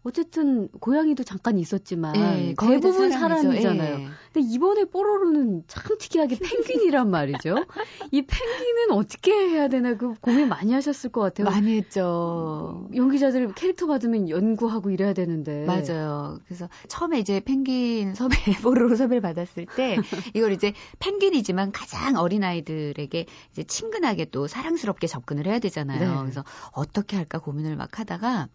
어쨌든 0.03 0.69
고양이도 0.81 1.25
잠깐 1.25 1.59
있었지만 1.59 2.17
예, 2.17 2.55
대부분. 2.59 3.11
사람이잖아요. 3.11 4.01
예. 4.01 4.07
근데 4.33 4.49
이번에 4.49 4.85
뽀로로는 4.87 5.65
참 5.67 5.99
특이하게 5.99 6.39
펭귄이란 6.39 7.11
말이죠. 7.11 7.67
이 8.11 8.23
펭귄은 8.23 8.93
어떻게 8.93 9.33
해야 9.33 9.69
되나 9.69 9.97
그 9.97 10.15
고민 10.21 10.49
많이 10.49 10.73
하셨을 10.73 11.11
것 11.11 11.21
같아요. 11.21 11.45
많이 11.45 11.77
했죠. 11.77 12.89
연기자들 12.95 13.53
캐릭터 13.55 13.87
받으면 13.87 14.31
연구하고 14.31 14.91
이래야 14.91 15.13
되는데. 15.13 15.67
맞아요. 15.67 16.39
그래서 16.47 16.69
처음에 16.89 17.19
이제 17.19 17.41
펭귄 17.41 18.15
섭외, 18.15 18.31
뽀로로 18.63 18.97
섭외를 18.97 19.21
받았을 19.21 19.67
때 19.77 19.99
이걸 20.33 20.53
이제 20.53 20.73
펭귄이지만 21.01 21.73
가장 21.73 22.17
어린 22.17 22.43
아이들에게 22.43 23.27
이제 23.53 23.63
친근하게 23.65 24.27
또 24.27 24.47
사랑스럽게 24.47 25.07
접근을 25.07 25.47
해야 25.47 25.59
되잖아요. 25.59 26.15
네. 26.15 26.21
그래서 26.21 26.43
어떻게 26.73 27.17
할까 27.17 27.39
고민을 27.39 27.77
막 27.77 27.99
하다가 27.99 28.49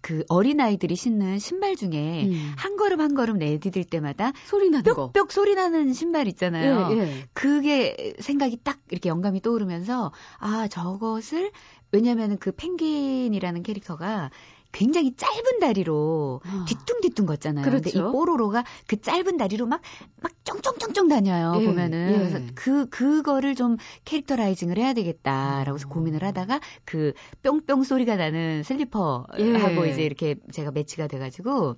그 0.00 0.24
어린 0.28 0.60
아이들이 0.60 0.96
신는 0.96 1.38
신발 1.38 1.76
중에 1.76 2.24
음. 2.26 2.52
한 2.56 2.76
걸음 2.76 3.00
한 3.00 3.14
걸음 3.14 3.38
내디딜 3.38 3.84
때마다 3.84 4.32
소리 4.46 4.70
나는 4.70 4.94
거. 4.94 5.12
뾱뾱 5.12 5.30
소리 5.30 5.54
나는 5.54 5.92
신발 5.92 6.28
있잖아요. 6.28 6.88
예, 6.92 6.98
예. 6.98 7.24
그게 7.32 8.14
생각이 8.20 8.58
딱 8.62 8.78
이렇게 8.90 9.08
영감이 9.08 9.40
떠오르면서 9.42 10.12
아 10.38 10.68
저것을 10.68 11.50
왜냐면은 11.92 12.36
그 12.38 12.52
펭귄이라는 12.52 13.62
캐릭터가 13.62 14.30
굉장히 14.72 15.14
짧은 15.16 15.60
다리로 15.60 16.40
아. 16.44 16.64
뒤뚱뒤뚱 16.68 17.26
걷잖아요. 17.26 17.64
근데 17.64 17.90
이 17.90 17.92
그렇죠. 17.92 18.12
뽀로로가 18.12 18.64
그 18.86 19.00
짧은 19.00 19.36
다리로 19.36 19.66
막, 19.66 19.80
막 20.20 20.32
쫑쫑쫑쫑 20.44 21.08
다녀요, 21.08 21.54
예, 21.60 21.64
보면은. 21.64 22.12
예. 22.12 22.18
그래서 22.18 22.40
그, 22.54 22.88
그거를 22.88 23.54
좀 23.54 23.76
캐릭터라이징을 24.04 24.78
해야 24.78 24.92
되겠다라고 24.92 25.76
해서 25.76 25.88
어. 25.88 25.92
고민을 25.92 26.22
하다가 26.22 26.60
그 26.84 27.12
뿅뿅 27.42 27.84
소리가 27.84 28.16
나는 28.16 28.62
슬리퍼하고 28.62 29.86
예. 29.86 29.90
이제 29.90 30.02
이렇게 30.02 30.36
제가 30.52 30.70
매치가 30.70 31.06
돼가지고 31.06 31.76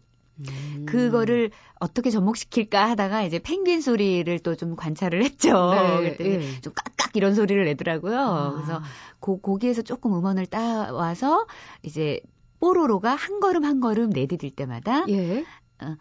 음. 0.49 0.87
그거를 0.89 1.51
어떻게 1.81 2.11
접목시킬까 2.11 2.89
하다가 2.91 3.23
이제 3.23 3.39
펭귄 3.39 3.81
소리를 3.81 4.39
또 4.41 4.55
좀 4.55 4.75
관찰을 4.77 5.23
했죠. 5.25 5.71
네, 5.71 5.97
그랬더니 5.99 6.31
예. 6.31 6.61
좀 6.61 6.73
깍깍 6.75 7.17
이런 7.17 7.35
소리를 7.35 7.65
내더라고요. 7.65 8.19
아. 8.19 8.53
그래서 8.53 8.83
고, 9.21 9.41
거기에서 9.41 9.83
조금 9.83 10.15
음원을 10.15 10.47
따와서 10.47 11.47
이제 11.83 12.21
뽀로로가 12.61 13.15
한 13.15 13.41
걸음 13.41 13.65
한 13.65 13.81
걸음 13.81 14.11
내디딜 14.11 14.51
때마다 14.51 15.05
예. 15.09 15.45
어. 15.83 15.97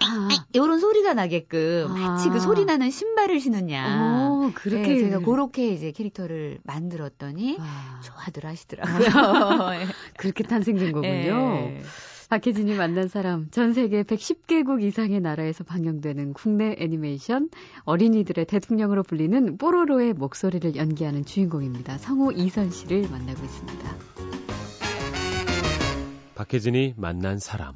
아, 0.00 0.28
이런 0.52 0.80
소리가 0.80 1.14
나게끔 1.14 1.86
아. 1.90 1.94
마치 1.94 2.30
그 2.30 2.40
소리 2.40 2.64
나는 2.64 2.90
신발을 2.90 3.40
신었냐. 3.40 4.00
어, 4.00 4.50
그렇게 4.54 4.88
네, 4.88 4.98
제가 5.00 5.20
그렇게 5.20 5.68
이제 5.68 5.92
캐릭터를 5.92 6.58
만들었더니 6.64 7.58
와, 7.58 8.00
좋아들 8.02 8.46
하시더라고요. 8.46 9.08
그렇게 10.16 10.44
탄생된 10.44 10.92
거군요. 10.92 11.10
예. 11.10 11.82
박혜진이 12.30 12.74
만난 12.74 13.08
사람, 13.08 13.48
전 13.50 13.72
세계 13.72 14.02
110개국 14.02 14.82
이상의 14.82 15.20
나라에서 15.20 15.64
방영되는 15.64 16.34
국내 16.34 16.76
애니메이션 16.78 17.48
어린이들의 17.84 18.44
대통령으로 18.44 19.02
불리는 19.02 19.56
뽀로로의 19.56 20.12
목소리를 20.12 20.76
연기하는 20.76 21.24
주인공입니다. 21.24 21.96
성우 21.96 22.34
이선 22.34 22.70
씨를 22.70 23.08
만나고 23.08 23.42
있습니다. 23.42 24.47
박혜진이 26.38 26.94
만난 26.96 27.40
사람. 27.40 27.74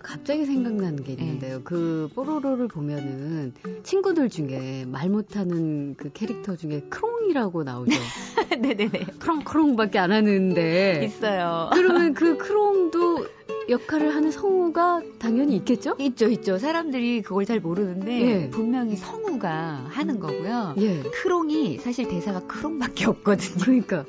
갑자기 0.00 0.44
생각나는 0.46 1.02
게 1.02 1.14
있는데요. 1.14 1.60
그 1.64 2.08
뽀로로를 2.14 2.68
보면은 2.68 3.52
친구들 3.82 4.28
중에 4.28 4.84
말 4.86 5.08
못하는 5.08 5.96
그 5.96 6.12
캐릭터 6.12 6.54
중에 6.54 6.82
크롱이라고 6.88 7.64
나오죠. 7.64 7.90
네네네. 8.60 9.06
크롱크롱밖에 9.18 9.98
안 9.98 10.12
하는데 10.12 11.04
있어요. 11.04 11.70
그러면 11.72 12.14
그 12.14 12.36
크롱도 12.36 13.26
역할을 13.70 14.14
하는 14.14 14.30
성우가 14.32 15.02
당연히 15.18 15.54
있겠죠? 15.56 15.94
있죠, 16.00 16.28
있죠. 16.28 16.58
사람들이 16.58 17.22
그걸 17.22 17.44
잘 17.46 17.60
모르는데 17.60 18.20
예. 18.44 18.50
분명히 18.50 18.96
성우가 18.96 19.86
하는 19.88 20.18
거고요. 20.18 20.74
예. 20.78 21.02
크롱이 21.02 21.78
사실 21.78 22.08
대사가 22.08 22.40
크롱밖에 22.46 23.06
없거든요. 23.06 23.58
그러니까 23.62 24.04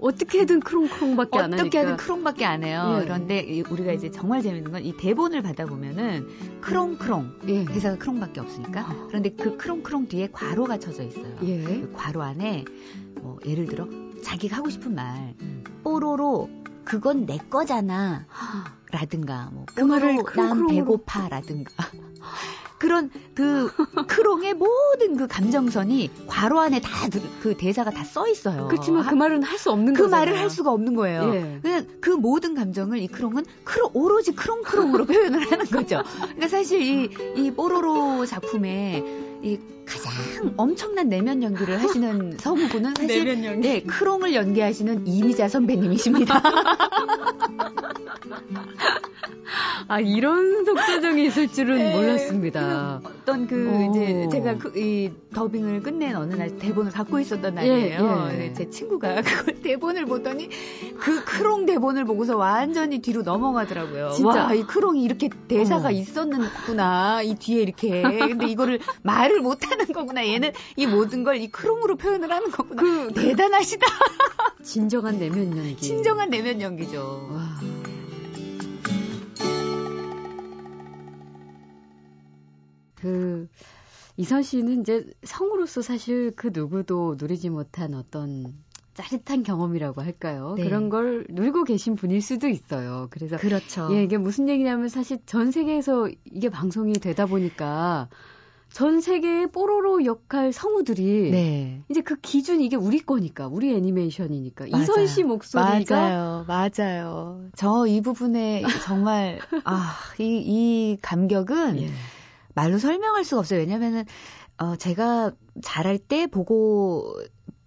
어떻게든 0.00 0.60
크롱크롱밖에 0.60 1.38
안 1.38 1.44
하니까. 1.52 1.62
어떻게 1.62 1.78
하든 1.78 1.96
크롱밖에 1.96 2.44
안 2.44 2.64
해요. 2.64 2.98
예. 3.00 3.04
그런데 3.04 3.40
이- 3.40 3.62
우리가 3.68 3.92
이제 3.92 4.10
정말 4.10 4.42
재밌는 4.42 4.70
건 4.72 4.84
이 4.84 4.96
대본을 4.96 5.42
받아보면은 5.42 6.26
크롱크롱 6.60 7.32
예. 7.48 7.64
대사가 7.66 7.96
크롱밖에 7.98 8.40
없으니까. 8.40 8.96
그런데 9.08 9.30
그 9.30 9.56
크롱크롱 9.56 10.08
뒤에 10.08 10.28
괄호가 10.32 10.78
쳐져 10.78 11.04
있어요. 11.04 11.36
예. 11.44 11.62
그 11.62 11.92
괄호 11.96 12.22
안에 12.22 12.64
뭐 13.20 13.38
예를 13.46 13.66
들어 13.66 13.86
자기가 14.22 14.56
하고 14.58 14.70
싶은 14.70 14.94
말 14.94 15.34
음. 15.40 15.62
뽀로로 15.84 16.48
그건 16.88 17.26
내 17.26 17.38
거잖아 17.50 18.26
라든가 18.90 19.50
뭐 19.52 19.66
그 19.74 19.82
말을 19.82 20.18
난. 20.34 20.66
배고파라든가 20.66 21.70
그런 22.78 23.10
그 23.34 23.70
크롱의 24.06 24.54
모든 24.54 25.16
그 25.16 25.26
감정선이 25.26 26.10
괄호 26.28 26.60
안에 26.60 26.80
다 26.80 27.08
그 27.42 27.56
대사가 27.56 27.90
다 27.90 28.04
써 28.04 28.28
있어요. 28.28 28.68
그렇지만 28.68 29.04
그 29.06 29.14
말은 29.14 29.42
할 29.42 29.58
수 29.58 29.70
없는 29.72 29.94
그 29.94 30.04
거잖아요. 30.04 30.26
말을 30.26 30.38
할 30.40 30.48
수가 30.50 30.70
없는 30.70 30.94
거예요. 30.94 31.34
예. 31.34 31.58
그냥 31.60 31.86
그 32.00 32.10
모든 32.10 32.54
감정을 32.54 32.98
이 32.98 33.08
크롱은 33.08 33.44
크롱 33.64 33.90
오로지 33.94 34.32
크롱크롱으로 34.34 35.04
표현을 35.06 35.50
하는 35.50 35.66
거죠. 35.66 36.02
그러니까 36.20 36.48
사실 36.48 36.80
이, 36.80 37.10
이 37.36 37.50
뽀로로 37.50 38.24
작품에 38.26 39.02
이 39.42 39.58
가장 39.84 40.12
엄청난 40.56 41.08
내면 41.08 41.42
연기를 41.42 41.80
하시는 41.80 42.36
성우분은 42.40 42.94
사실. 42.96 43.06
네, 43.60 43.82
크롱을 43.82 44.34
연기하시는 44.34 45.06
이미자 45.06 45.48
선배님이십니다. 45.48 46.42
아 49.88 50.00
이런 50.00 50.64
속사정이 50.66 51.24
있을 51.26 51.48
줄은 51.48 51.76
네, 51.78 51.96
몰랐습니다. 51.96 53.00
어떤 53.02 53.46
그 53.46 53.70
오. 53.70 53.90
이제 53.90 54.28
제가 54.30 54.58
그 54.58 54.68
이 54.78 55.10
더빙을 55.34 55.82
끝낸 55.82 56.14
어느 56.16 56.34
날 56.34 56.56
대본을 56.58 56.92
갖고 56.92 57.18
있었던 57.18 57.54
날이에요. 57.54 58.28
예. 58.32 58.36
네, 58.36 58.52
제 58.52 58.68
친구가 58.70 59.22
그걸 59.22 59.54
대본을 59.62 60.04
보더니 60.06 60.48
그 60.98 61.24
크롱 61.24 61.66
대본을 61.66 62.04
보고서 62.04 62.36
완전히 62.36 63.00
뒤로 63.00 63.22
넘어가더라고요. 63.22 64.10
진짜. 64.10 64.44
와, 64.44 64.54
이 64.54 64.62
크롱이 64.64 65.02
이렇게 65.02 65.30
대사가 65.48 65.88
어머. 65.88 65.90
있었구나. 65.90 67.22
이 67.22 67.34
뒤에 67.36 67.62
이렇게. 67.62 68.02
근데 68.02 68.46
이거를 68.46 68.80
말을 69.02 69.40
못 69.40 69.58
하는 69.70 69.86
거구나. 69.86 70.26
얘는 70.26 70.52
이 70.76 70.86
모든 70.86 71.24
걸 71.24 71.38
이 71.38 71.48
크롱으로 71.50 71.96
표현을 71.96 72.30
하는 72.32 72.50
거구나. 72.50 72.82
그 72.82 73.12
대단하시다. 73.14 73.86
진정한 74.62 75.18
내면 75.18 75.56
연기. 75.56 75.76
진정한 75.76 76.30
내면 76.30 76.60
연기죠. 76.60 77.28
와. 77.32 77.60
그 83.00 83.48
이선 84.16 84.42
씨는 84.42 84.80
이제 84.80 85.06
성우로서 85.22 85.82
사실 85.82 86.32
그 86.34 86.50
누구도 86.52 87.16
누리지 87.18 87.50
못한 87.50 87.94
어떤 87.94 88.52
짜릿한 88.94 89.44
경험이라고 89.44 90.02
할까요? 90.02 90.54
네. 90.56 90.64
그런 90.64 90.88
걸 90.88 91.24
누리고 91.28 91.62
계신 91.62 91.94
분일 91.94 92.20
수도 92.20 92.48
있어요. 92.48 93.06
그래서 93.10 93.36
그렇죠. 93.36 93.88
예, 93.92 94.02
이게 94.02 94.18
무슨 94.18 94.48
얘기냐면 94.48 94.88
사실 94.88 95.18
전 95.24 95.52
세계에서 95.52 96.08
이게 96.24 96.48
방송이 96.48 96.94
되다 96.94 97.26
보니까 97.26 98.08
전 98.72 99.00
세계의 99.00 99.52
뽀로로 99.52 100.04
역할 100.04 100.52
성우들이 100.52 101.30
네. 101.30 101.82
이제 101.88 102.00
그 102.00 102.16
기준 102.16 102.60
이게 102.60 102.74
우리 102.74 102.98
거니까 102.98 103.46
우리 103.46 103.72
애니메이션이니까 103.72 104.66
맞아요. 104.70 104.82
이선 104.82 105.06
씨 105.06 105.22
목소리가 105.22 105.96
맞아요, 105.96 106.44
맞아요. 106.48 107.44
저 107.56 107.86
이 107.86 108.00
부분에 108.00 108.64
정말 108.84 109.38
아, 109.64 109.94
이, 110.18 110.42
이 110.44 110.98
감격은 111.00 111.82
예. 111.82 111.90
말로 112.58 112.78
설명할 112.78 113.24
수가 113.24 113.38
없어요. 113.38 113.60
왜냐면은 113.60 114.04
어 114.56 114.74
제가 114.74 115.30
잘할 115.62 115.98
때 115.98 116.26
보고 116.26 117.14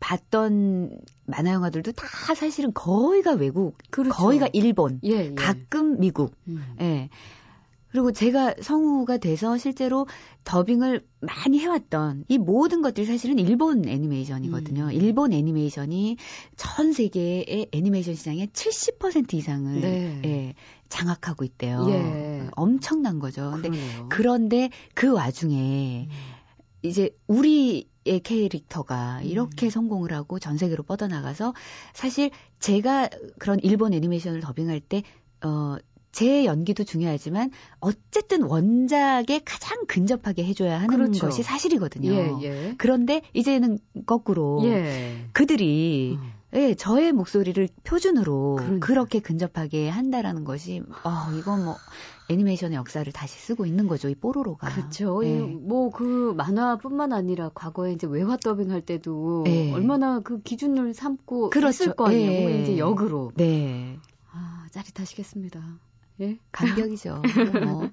봤던 0.02 1.00
만화 1.26 1.54
영화들도 1.54 1.94
다 1.94 2.36
사실은 2.36 2.74
거의가 2.74 3.34
외국, 3.34 3.78
그렇죠. 3.90 4.14
거의가 4.14 4.50
일본, 4.52 5.00
예, 5.06 5.30
예. 5.32 5.36
가끔 5.36 5.98
미국. 6.00 6.36
음. 6.50 6.76
예. 6.82 7.10
그리고 7.92 8.12
제가 8.12 8.56
성우가 8.62 9.18
돼서 9.18 9.58
실제로 9.58 10.08
더빙을 10.44 11.06
많이 11.20 11.60
해왔던 11.60 12.26
이 12.28 12.38
모든 12.38 12.82
것들이 12.82 13.06
사실은 13.06 13.38
일본 13.38 13.88
애니메이션이거든요. 13.88 14.86
음. 14.86 14.92
일본 14.92 15.34
애니메이션이 15.34 16.18
전 16.56 16.94
세계의 16.94 17.68
애니메이션 17.72 18.16
시장의 18.16 18.48
70% 18.48 19.34
이상을 19.34 19.82
네. 19.82 20.22
예, 20.26 20.54
장악하고 20.90 21.44
있대요. 21.44 21.86
예. 21.90 22.48
엄청난 22.56 23.20
거죠. 23.20 23.52
근데 23.52 23.70
그러네요. 23.70 24.08
그런데 24.10 24.70
그 24.96 25.12
와중에 25.12 26.08
음. 26.10 26.32
이제 26.84 27.16
우리 27.28 27.92
의 28.04 28.20
캐릭터가 28.20 29.20
음. 29.20 29.26
이렇게 29.26 29.70
성공을 29.70 30.12
하고 30.12 30.40
전 30.40 30.58
세계로 30.58 30.82
뻗어나가서 30.82 31.54
사실 31.94 32.32
제가 32.60 33.10
그런 33.38 33.60
일본 33.62 33.94
애니메이션을 33.94 34.42
더빙할 34.42 34.80
때, 34.80 35.04
어, 35.44 35.76
제 36.12 36.46
연기도 36.46 36.84
중요하지만 36.84 37.52
어쨌든 37.80 38.44
원작에 38.44 39.42
가장 39.46 39.86
근접하게 39.88 40.44
해줘야 40.46 40.76
하는 40.76 40.88
그렇죠. 40.88 41.26
것이 41.28 41.44
사실이거든요. 41.44 42.12
예, 42.12 42.32
예. 42.44 42.76
그런데 42.78 43.22
이제는 43.34 43.80
거꾸로 44.06 44.62
예. 44.66 45.26
그들이 45.34 46.18
어. 46.20 46.42
예, 46.54 46.76
저의 46.76 47.14
목소리를 47.14 47.70
표준으로 47.86 48.58
그러니까. 48.60 48.86
그렇게 48.86 49.20
근접하게 49.20 49.88
한다라는 49.88 50.44
것이 50.44 50.82
어, 51.04 51.34
이건 51.40 51.64
뭐 51.64 51.76
애니메이션의 52.30 52.76
역사를 52.76 53.10
다시 53.14 53.40
쓰고 53.40 53.66
있는 53.66 53.88
거죠. 53.88 54.10
이 54.10 54.16
뽀로로가. 54.16 54.70
그렇죠. 54.70 55.22
예. 55.26 55.40
뭐그 55.40 56.34
만화뿐만 56.36 57.14
아니라 57.14 57.52
과거에 57.54 57.94
이제 57.94 58.06
외화 58.06 58.36
더빙할 58.36 58.82
때도 58.82 59.46
예. 59.48 59.72
얼마나 59.72 60.20
그 60.20 60.42
기준을 60.42 60.94
삼고 60.94 61.52
그렇죠. 61.52 61.68
했을 61.68 61.96
거 61.96 62.08
아니에요. 62.08 62.50
예. 62.50 62.62
이제 62.62 62.78
역으로. 62.78 63.32
네. 63.36 63.98
아, 64.34 64.68
짜릿하시겠습니다. 64.72 65.80
예. 66.22 66.38
감격이죠. 66.52 67.22
뭐. 67.66 67.90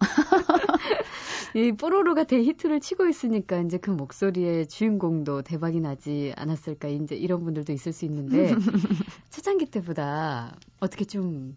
이 1.55 1.73
뽀로로가 1.73 2.25
대히트를 2.25 2.81
치고 2.81 3.09
있으니까 3.09 3.59
이제 3.61 3.79
그 3.79 3.91
목소리의 3.91 4.69
주인공도 4.69 5.43
대박이 5.43 5.81
나지 5.81 6.33
않았을까 6.37 6.89
이제 6.89 7.17
이런 7.17 7.43
분들도 7.43 7.73
있을 7.73 7.93
수 7.93 8.05
있는데 8.05 8.55
초창기 9.31 9.67
때보다 9.67 10.55
어떻게 10.81 11.05
좀 11.05 11.57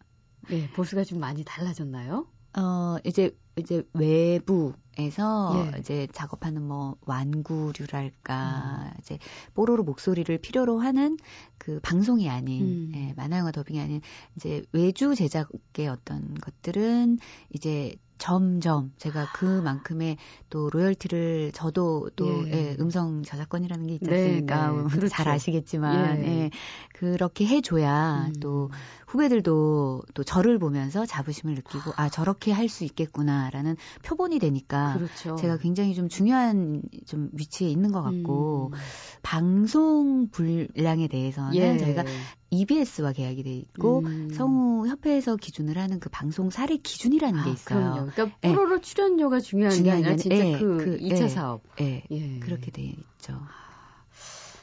예, 0.50 0.70
보수가 0.70 1.04
좀 1.04 1.20
많이 1.20 1.44
달라졌나요? 1.44 2.26
어, 2.58 2.98
이제, 3.04 3.36
이제 3.58 3.84
외부 3.94 4.74
에서 4.98 5.72
예. 5.74 5.80
이제 5.80 6.08
작업하는 6.12 6.62
뭐 6.62 6.96
완구류랄까, 7.06 8.92
음. 8.94 9.00
이제 9.00 9.18
뽀로로 9.54 9.84
목소리를 9.84 10.38
필요로 10.40 10.80
하는 10.80 11.18
그 11.58 11.80
방송이 11.82 12.30
아닌, 12.30 12.62
음. 12.62 12.92
예, 12.96 13.14
만화영화 13.16 13.52
더빙이 13.52 13.80
아닌 13.80 14.02
이제 14.36 14.64
외주 14.74 15.16
제작의 15.16 15.88
어떤 15.88 16.36
것들은 16.36 17.20
이제 17.54 17.96
점점 18.22 18.92
제가 18.98 19.32
그만큼의 19.34 20.18
또 20.52 20.70
로열티를 20.70 21.52
저도 21.54 22.12
또 22.16 22.48
예. 22.48 22.52
예, 22.52 22.78
음성 22.80 23.24
저작권이라는 23.24 23.88
게 23.88 23.94
있지 23.96 24.06
네, 24.06 24.24
않습니까? 24.24 24.72
네, 24.72 24.90
잘 25.10 25.26
그렇죠. 25.26 25.30
아시겠지만 25.32 26.24
예. 26.24 26.28
예, 26.28 26.52
그렇게 26.94 27.48
해줘야 27.48 28.28
음. 28.28 28.34
또 28.40 28.70
후배들도 29.08 30.04
또 30.14 30.24
저를 30.24 30.60
보면서 30.60 31.06
자부심을 31.06 31.56
느끼고 31.56 31.94
아 31.96 32.10
저렇게 32.10 32.52
할 32.52 32.72
수 32.72 32.86
있겠구나라는 32.86 33.76
표본이 34.04 34.40
되니까 34.40 34.94
그렇죠. 34.94 35.36
제가 35.36 35.58
굉장히 35.58 35.94
좀 35.94 36.08
중요한 36.08 36.82
좀 37.06 37.30
위치에 37.34 37.68
있는 37.68 37.92
것 37.92 38.02
같고 38.02 38.72
음. 38.72 38.78
방송 39.24 40.30
분량에 40.30 41.08
대해서는 41.10 41.56
예. 41.56 41.78
저희가 41.78 42.06
EBS와 42.52 43.14
계약이 43.14 43.44
돼 43.44 43.56
있고 43.56 44.00
음. 44.00 44.30
성우 44.30 44.88
협회에서 44.88 45.38
기준을 45.38 45.78
하는 45.78 46.00
그 46.00 46.10
방송 46.10 46.50
사례 46.50 46.78
기준이라는 46.78 47.44
게 47.44 47.50
아, 47.50 47.54
있어요. 47.54 47.80
그럼요. 47.80 48.12
그러니까 48.12 48.38
예. 48.44 48.50
뽀로로 48.50 48.82
출연료가 48.82 49.40
중요한 49.40 49.72
게 49.72 49.78
중요한 49.78 49.98
아니라 50.00 50.12
게 50.12 50.18
진짜 50.18 50.38
예, 50.38 50.60
그, 50.60 50.78
그, 50.78 50.98
2차 50.98 51.24
예. 51.24 51.28
사업. 51.30 51.64
예, 51.80 52.04
예. 52.12 52.40
그렇게 52.40 52.72
돼 52.72 52.84
있죠. 52.84 53.40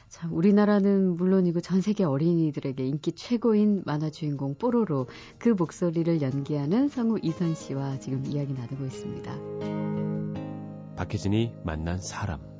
참, 0.07 0.33
우리나라는 0.33 1.15
물론이고 1.15 1.61
전 1.61 1.81
세계 1.81 2.03
어린이들에게 2.03 2.85
인기 2.85 3.13
최고인 3.13 3.83
만화 3.85 4.09
주인공 4.09 4.55
뽀로로 4.55 5.07
그 5.39 5.49
목소리를 5.49 6.21
연기하는 6.21 6.89
성우 6.89 7.19
이선 7.23 7.55
씨와 7.55 7.99
지금 7.99 8.25
이야기 8.25 8.53
나누고 8.53 8.85
있습니다. 8.85 10.95
박혜진이 10.95 11.53
만난 11.63 11.99
사람. 11.99 12.58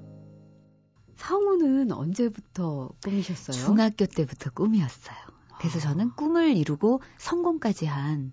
성우는 1.19 1.91
언제부터 1.91 2.89
꿈이셨어요? 3.03 3.65
중학교 3.65 4.05
때부터 4.05 4.49
꿈이었어요. 4.51 5.17
그래서 5.59 5.77
아. 5.77 5.81
저는 5.81 6.11
꿈을 6.15 6.55
이루고 6.55 7.01
성공까지 7.17 7.85
한 7.85 8.31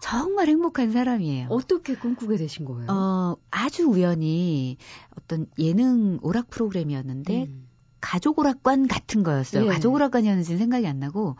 정말 0.00 0.48
행복한 0.48 0.92
사람이에요. 0.92 1.48
어떻게 1.50 1.96
꿈꾸게 1.96 2.36
되신 2.36 2.64
거예요? 2.64 2.86
어, 2.88 3.36
아주 3.50 3.84
우연히 3.84 4.76
어떤 5.18 5.46
예능 5.58 6.18
오락 6.22 6.50
프로그램이었는데 6.50 7.44
음. 7.44 7.68
가족 8.00 8.38
오락관 8.38 8.86
같은 8.86 9.24
거였어요. 9.24 9.64
예. 9.64 9.68
가족 9.68 9.94
오락관이었는지는 9.94 10.58
생각이 10.58 10.86
안 10.86 11.00
나고 11.00 11.36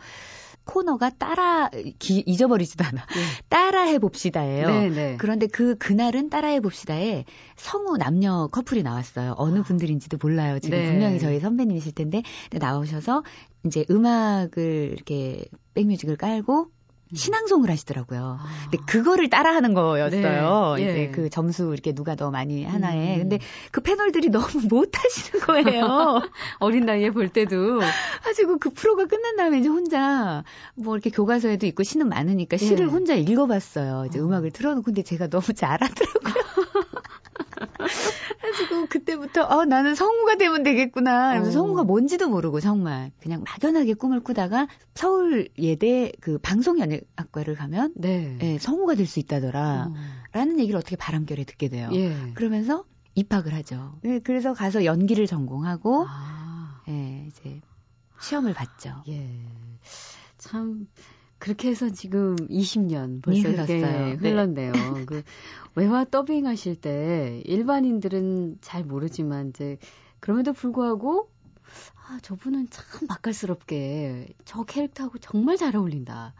코너가 0.65 1.11
따라 1.11 1.69
기, 1.99 2.23
잊어버리지도 2.25 2.83
않아. 2.83 3.05
네. 3.05 3.21
따라 3.49 3.83
해 3.83 3.99
봅시다예요. 3.99 4.67
네, 4.67 4.89
네. 4.89 5.17
그런데 5.17 5.47
그 5.47 5.77
그날은 5.77 6.29
따라 6.29 6.49
해 6.49 6.59
봅시다에 6.59 7.25
성우 7.55 7.97
남녀 7.97 8.47
커플이 8.51 8.83
나왔어요. 8.83 9.35
어느 9.37 9.61
분들인지도 9.63 10.17
몰라요. 10.21 10.59
지금 10.59 10.77
네. 10.77 10.89
분명히 10.89 11.19
저희 11.19 11.39
선배님이실 11.39 11.93
텐데 11.93 12.23
나오셔서 12.51 13.23
이제 13.65 13.85
음악을 13.89 14.91
이렇게 14.93 15.45
백뮤직을 15.73 16.17
깔고 16.17 16.69
신앙송을 17.15 17.69
하시더라고요. 17.69 18.39
아. 18.39 18.67
근데 18.69 18.77
그거를 18.85 19.29
따라하는 19.29 19.73
거였어요. 19.73 20.75
네, 20.77 20.83
이제 20.83 20.99
예. 20.99 21.07
그 21.09 21.29
점수 21.29 21.71
이렇게 21.73 21.93
누가 21.93 22.15
더 22.15 22.31
많이 22.31 22.63
하나에. 22.63 23.15
음. 23.15 23.19
근데 23.19 23.39
그 23.71 23.81
패널들이 23.81 24.29
너무 24.29 24.45
못하시는 24.69 25.45
거예요. 25.45 26.21
어린 26.59 26.85
나이에 26.85 27.11
볼 27.11 27.29
때도 27.29 27.79
가지고 28.23 28.57
그 28.57 28.69
프로가 28.69 29.05
끝난 29.05 29.35
다음에 29.35 29.59
이제 29.59 29.69
혼자 29.69 30.43
뭐 30.75 30.95
이렇게 30.95 31.09
교과서에도 31.09 31.65
있고 31.67 31.83
시는 31.83 32.09
많으니까 32.09 32.57
시를 32.57 32.87
예. 32.87 32.89
혼자 32.89 33.13
읽어봤어요. 33.15 34.05
이제 34.07 34.19
어. 34.19 34.23
음악을 34.23 34.51
틀어놓고 34.51 34.83
근데 34.85 35.03
제가 35.03 35.27
너무 35.27 35.53
잘하더라고요. 35.53 36.33
가지고 38.41 38.87
그때부터 38.87 39.43
어 39.43 39.65
나는 39.65 39.95
성우가 39.95 40.35
되면 40.35 40.63
되겠구나. 40.63 41.33
그래서 41.33 41.49
어. 41.49 41.51
성우가 41.51 41.83
뭔지도 41.83 42.29
모르고 42.29 42.59
정말 42.59 43.11
그냥 43.21 43.43
막연하게 43.45 43.93
꿈을 43.95 44.19
꾸다가 44.21 44.67
서울 44.93 45.47
예대 45.57 46.11
그 46.21 46.37
방송연예학과를 46.39 47.55
가면 47.55 47.93
네. 47.95 48.37
예, 48.41 48.57
성우가 48.57 48.95
될 48.95 49.05
수 49.05 49.19
있다더라. 49.19 49.91
어. 49.91 49.93
라는 50.31 50.59
얘기를 50.59 50.77
어떻게 50.77 50.95
바람결에 50.95 51.43
듣게 51.43 51.69
돼요. 51.69 51.89
예. 51.93 52.31
그러면서 52.33 52.85
입학을 53.13 53.53
하죠. 53.53 53.99
예, 54.03 54.19
그래서 54.19 54.53
가서 54.53 54.83
연기를 54.83 55.27
전공하고 55.27 56.05
아, 56.07 56.81
예, 56.89 57.25
이제 57.27 57.61
시험을 58.19 58.53
봤죠. 58.53 59.03
예. 59.07 59.45
참 60.37 60.87
그렇게 61.37 61.69
해서 61.69 61.89
지금 61.89 62.35
20년 62.35 63.21
벌써 63.21 63.49
이 63.49 63.53
이렇게 63.53 63.79
흘렀어요. 63.79 64.05
네. 64.05 64.29
흘렀네요. 64.29 64.71
그 65.05 65.23
외화 65.75 66.05
더빙 66.05 66.47
하실 66.47 66.75
때 66.75 67.41
일반인들은 67.45 68.59
잘 68.61 68.83
모르지만 68.83 69.49
이제 69.49 69.77
그럼에도 70.19 70.53
불구하고 70.53 71.29
아, 72.07 72.19
저분은 72.21 72.67
참 72.69 73.07
맛깔스럽게 73.07 74.29
저 74.45 74.63
캐릭터하고 74.63 75.17
정말 75.19 75.57
잘 75.57 75.75
어울린다. 75.75 76.33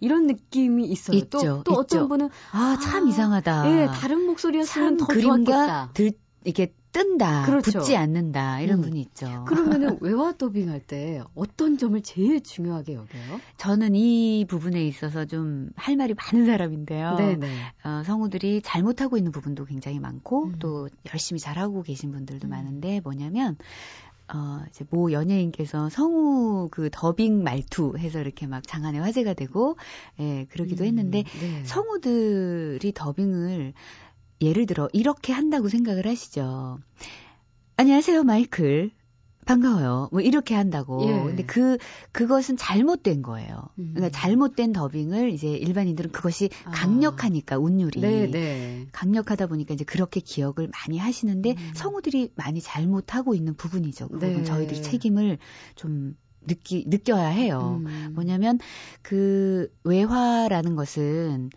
이런 0.00 0.26
느낌이 0.26 0.86
있어요. 0.86 1.18
있죠, 1.18 1.28
또, 1.28 1.62
또 1.62 1.72
있죠. 1.72 1.80
어떤 1.80 2.08
분은 2.08 2.30
아, 2.52 2.78
참 2.82 3.04
아, 3.04 3.08
이상하다. 3.08 3.70
예, 3.70 3.86
다른 3.86 4.22
목소리였으면 4.26 4.98
참더 4.98 5.12
그림과 5.12 5.44
좋았겠다. 5.44 5.90
들, 5.92 6.12
이렇게 6.44 6.74
뜬다. 6.92 7.46
그렇죠. 7.46 7.78
붙지 7.78 7.96
않는다. 7.96 8.60
이런 8.60 8.78
음. 8.78 8.82
분이 8.82 9.00
있죠. 9.00 9.44
그러면은 9.46 9.98
외화 10.00 10.32
더빙 10.32 10.68
할 10.68 10.80
때 10.80 11.22
어떤 11.34 11.76
점을 11.78 12.00
제일 12.02 12.42
중요하게 12.42 12.94
여겨요? 12.94 13.40
저는 13.58 13.94
이 13.94 14.44
부분에 14.48 14.84
있어서 14.86 15.24
좀 15.24 15.70
할 15.76 15.96
말이 15.96 16.14
많은 16.14 16.46
사람인데요. 16.46 17.16
네네. 17.16 17.48
어, 17.84 18.02
성우들이 18.04 18.62
잘못하고 18.62 19.16
있는 19.16 19.32
부분도 19.32 19.64
굉장히 19.64 19.98
많고 19.98 20.44
음. 20.44 20.56
또 20.58 20.88
열심히 21.12 21.38
잘하고 21.40 21.82
계신 21.82 22.12
분들도 22.12 22.48
음. 22.48 22.50
많은데 22.50 23.00
뭐냐면 23.00 23.56
어, 24.32 24.60
이제 24.68 24.84
모 24.90 25.10
연예인께서 25.10 25.88
성우 25.88 26.68
그 26.70 26.88
더빙 26.92 27.42
말투 27.42 27.96
해서 27.98 28.20
이렇게 28.20 28.46
막 28.46 28.66
장안의 28.66 29.00
화제가 29.00 29.34
되고 29.34 29.76
예, 30.20 30.46
그러기도 30.50 30.84
음, 30.84 30.88
했는데 30.88 31.24
네. 31.40 31.64
성우들이 31.64 32.92
더빙을 32.92 33.72
예를 34.40 34.66
들어 34.66 34.88
이렇게 34.92 35.32
한다고 35.32 35.68
생각을 35.68 36.06
하시죠. 36.06 36.78
안녕하세요, 37.76 38.24
마이클. 38.24 38.90
반가워요. 39.46 40.08
뭐 40.12 40.20
이렇게 40.20 40.54
한다고. 40.54 41.02
예. 41.08 41.12
근데 41.12 41.42
그 41.44 41.76
그것은 42.12 42.56
잘못된 42.56 43.22
거예요. 43.22 43.68
음. 43.78 43.92
그러니까 43.94 44.16
잘못된 44.16 44.72
더빙을 44.72 45.30
이제 45.30 45.48
일반인들은 45.48 46.12
그것이 46.12 46.50
아. 46.64 46.70
강력하니까 46.70 47.58
운율이 47.58 48.00
네 48.00 48.30
네. 48.30 48.86
강력하다 48.92 49.48
보니까 49.48 49.74
이제 49.74 49.84
그렇게 49.84 50.20
기억을 50.20 50.68
많이 50.68 50.98
하시는데 50.98 51.50
음. 51.52 51.72
성우들이 51.74 52.32
많이 52.36 52.60
잘못하고 52.60 53.34
있는 53.34 53.54
부분이죠. 53.54 54.08
그 54.08 54.18
부분 54.18 54.36
네. 54.36 54.44
저희들이 54.44 54.82
책임을 54.82 55.38
좀 55.74 56.14
느끼 56.46 56.84
느껴야 56.86 57.28
해요. 57.28 57.82
음. 57.84 58.12
뭐냐면 58.14 58.58
그 59.02 59.68
외화라는 59.84 60.76
것은 60.76 61.50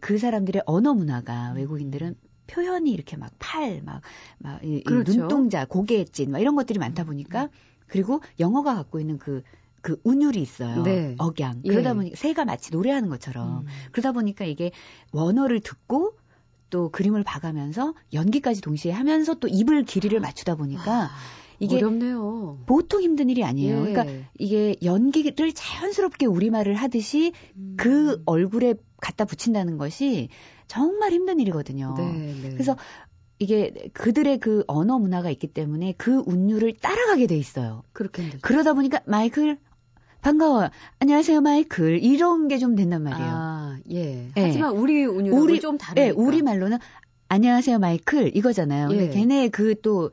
그 0.00 0.18
사람들의 0.18 0.62
언어 0.66 0.94
문화가 0.94 1.52
외국인들은 1.52 2.14
표현이 2.46 2.90
이렇게 2.90 3.16
막 3.16 3.30
팔, 3.38 3.82
막, 3.84 4.00
막, 4.38 4.64
이, 4.64 4.82
그렇죠. 4.82 5.12
눈동자, 5.12 5.64
고개 5.66 6.04
찐, 6.04 6.30
막 6.30 6.38
이런 6.40 6.56
것들이 6.56 6.78
많다 6.78 7.04
보니까, 7.04 7.50
그리고 7.86 8.20
영어가 8.40 8.74
갖고 8.74 9.00
있는 9.00 9.18
그, 9.18 9.42
그 9.80 10.00
운율이 10.04 10.40
있어요. 10.40 10.82
네. 10.82 11.14
억양. 11.18 11.62
예. 11.64 11.68
그러다 11.68 11.94
보니까 11.94 12.16
새가 12.16 12.44
마치 12.44 12.72
노래하는 12.72 13.08
것처럼. 13.08 13.60
음. 13.60 13.66
그러다 13.92 14.12
보니까 14.12 14.44
이게 14.44 14.72
원어를 15.12 15.60
듣고 15.60 16.16
또 16.70 16.90
그림을 16.90 17.22
봐가면서 17.22 17.94
연기까지 18.12 18.60
동시에 18.60 18.92
하면서 18.92 19.34
또 19.34 19.48
입을 19.48 19.84
길이를 19.84 20.20
맞추다 20.20 20.56
보니까 20.56 21.04
아, 21.04 21.10
이게 21.60 21.76
어렵네요. 21.76 22.58
보통 22.66 23.02
힘든 23.02 23.30
일이 23.30 23.44
아니에요. 23.44 23.88
예. 23.88 23.92
그러니까 23.92 24.26
이게 24.38 24.76
연기를 24.82 25.52
자연스럽게 25.54 26.26
우리말을 26.26 26.74
하듯이 26.74 27.32
음. 27.56 27.74
그 27.78 28.22
얼굴에 28.26 28.74
갖다 29.00 29.24
붙인다는 29.24 29.78
것이 29.78 30.28
정말 30.66 31.12
힘든 31.12 31.40
일이거든요. 31.40 31.94
네, 31.96 32.34
네. 32.42 32.50
그래서 32.50 32.76
이게 33.38 33.72
그들의 33.92 34.38
그 34.40 34.64
언어 34.66 34.98
문화가 34.98 35.30
있기 35.30 35.46
때문에 35.46 35.94
그 35.96 36.22
운율을 36.26 36.74
따라가게 36.80 37.26
돼 37.28 37.36
있어요. 37.36 37.82
그렇게. 37.92 38.30
그러다 38.42 38.74
보니까 38.74 39.00
마이클 39.06 39.58
반가워요. 40.20 40.70
안녕하세요, 40.98 41.40
마이클. 41.40 42.02
이런 42.02 42.48
게 42.48 42.58
좀 42.58 42.74
된단 42.74 43.04
말이에요. 43.04 43.30
아, 43.32 43.78
예. 43.92 44.26
예. 44.36 44.42
하지만 44.46 44.72
우리 44.72 45.04
운율은 45.04 45.38
우리- 45.38 45.60
좀 45.60 45.78
다르니까. 45.78 46.04
예, 46.06 46.10
우리 46.10 46.42
말로는 46.42 46.78
안녕하세요, 47.30 47.78
마이클 47.78 48.34
이거잖아요. 48.34 48.88
근데 48.88 49.04
예. 49.04 49.10
걔네 49.10 49.48
그또 49.48 50.10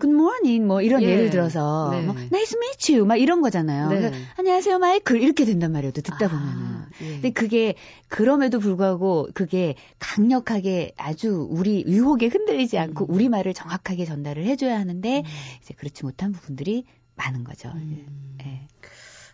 good 0.00 0.14
morning 0.14 0.64
뭐 0.64 0.80
이런 0.80 1.02
예. 1.02 1.08
예를 1.08 1.30
들어서 1.30 1.90
네. 1.92 2.02
뭐 2.02 2.14
nice 2.14 2.56
meet 2.56 2.92
you 2.92 3.04
막 3.04 3.16
이런 3.16 3.40
거잖아요. 3.40 3.88
네. 3.88 3.96
그래서 3.96 4.16
안녕하세요, 4.38 4.78
마이클 4.78 5.20
이렇게 5.20 5.44
된단 5.44 5.72
말이에요. 5.72 5.92
또 5.92 6.02
듣다 6.02 6.28
보면은. 6.28 6.62
아, 6.62 6.88
예. 7.02 7.12
근데 7.14 7.30
그게 7.30 7.74
그럼에도 8.06 8.60
불구하고 8.60 9.28
그게 9.34 9.74
강력하게 9.98 10.92
아주 10.96 11.48
우리 11.50 11.84
유혹에 11.86 12.28
흔들리지 12.28 12.78
않고 12.78 13.06
음. 13.06 13.14
우리 13.14 13.28
말을 13.28 13.54
정확하게 13.54 14.04
전달을 14.04 14.44
해줘야 14.44 14.78
하는데 14.78 15.18
음. 15.18 15.24
이제 15.60 15.74
그렇지 15.74 16.04
못한 16.04 16.30
부분들이 16.30 16.84
많은 17.16 17.42
거죠. 17.42 17.70
음. 17.74 18.36
예. 18.44 18.68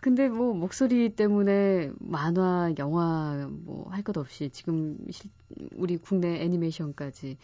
근데 0.01 0.29
뭐 0.29 0.53
목소리 0.53 1.09
때문에 1.15 1.91
만화, 1.99 2.71
영화 2.79 3.47
뭐 3.65 3.89
할 3.91 4.03
것 4.03 4.17
없이 4.17 4.49
지금 4.51 4.97
실- 5.11 5.29
우리 5.75 5.97
국내 5.97 6.41
애니메이션까지 6.41 7.37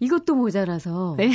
이것도 0.00 0.34
모자라서 0.34 1.14
네. 1.16 1.30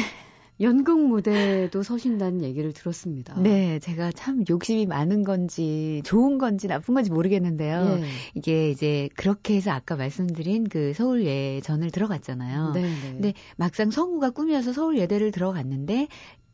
연극 0.62 1.00
무대도 1.00 1.84
서신다는 1.84 2.44
얘기를 2.44 2.74
들었습니다. 2.74 3.40
네, 3.40 3.80
제가 3.80 4.12
참 4.12 4.44
욕심이 4.50 4.86
많은 4.86 5.24
건지 5.24 6.02
좋은 6.04 6.38
건지 6.38 6.68
나쁜 6.68 6.96
건지 6.96 7.10
모르겠는데요. 7.12 8.00
예. 8.02 8.04
이게 8.36 8.70
이제 8.70 9.08
그렇게 9.16 9.56
해서 9.56 9.72
아까 9.72 9.96
말씀드린 9.96 10.66
그 10.66 10.92
서울 10.94 11.24
예전을 11.26 11.92
들어갔잖아요. 11.92 12.74
네, 12.74 12.82
네. 12.82 12.90
근데 13.02 13.34
막상 13.56 13.90
성우가 13.90 14.32
꿈이어서 14.32 14.74
서울 14.74 14.98
예대를 14.98 15.32
들어갔는데 15.32 16.10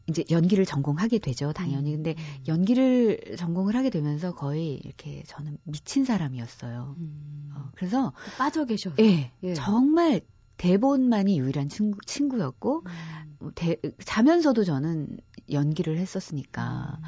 이제 0.08 0.24
연기를 0.30 0.65
전공하게 0.65 1.18
되죠, 1.20 1.52
당연히. 1.52 1.91
근데 1.94 2.15
연기를 2.48 3.36
전공을 3.38 3.76
하게 3.76 3.89
되면서 3.89 4.34
거의 4.36 4.76
이렇게 4.76 5.24
저는 5.26 5.58
미친 5.63 6.06
사람이었어요. 6.06 6.96
음, 7.00 7.52
어, 7.56 7.72
그래서 7.76 8.13
빠져 8.38 8.65
계셔. 8.65 8.91
예, 9.00 9.32
예. 9.44 9.54
정말 9.56 10.22
대본만이 10.58 11.39
유일한 11.39 11.70
친구, 11.70 11.98
친구였고 12.06 12.84
음. 12.86 13.36
뭐 13.39 13.52
대- 13.56 13.78
자면서도 14.04 14.63
저는 14.63 15.18
연기를 15.52 15.98
했었으니까. 15.98 16.98
음. 17.00 17.04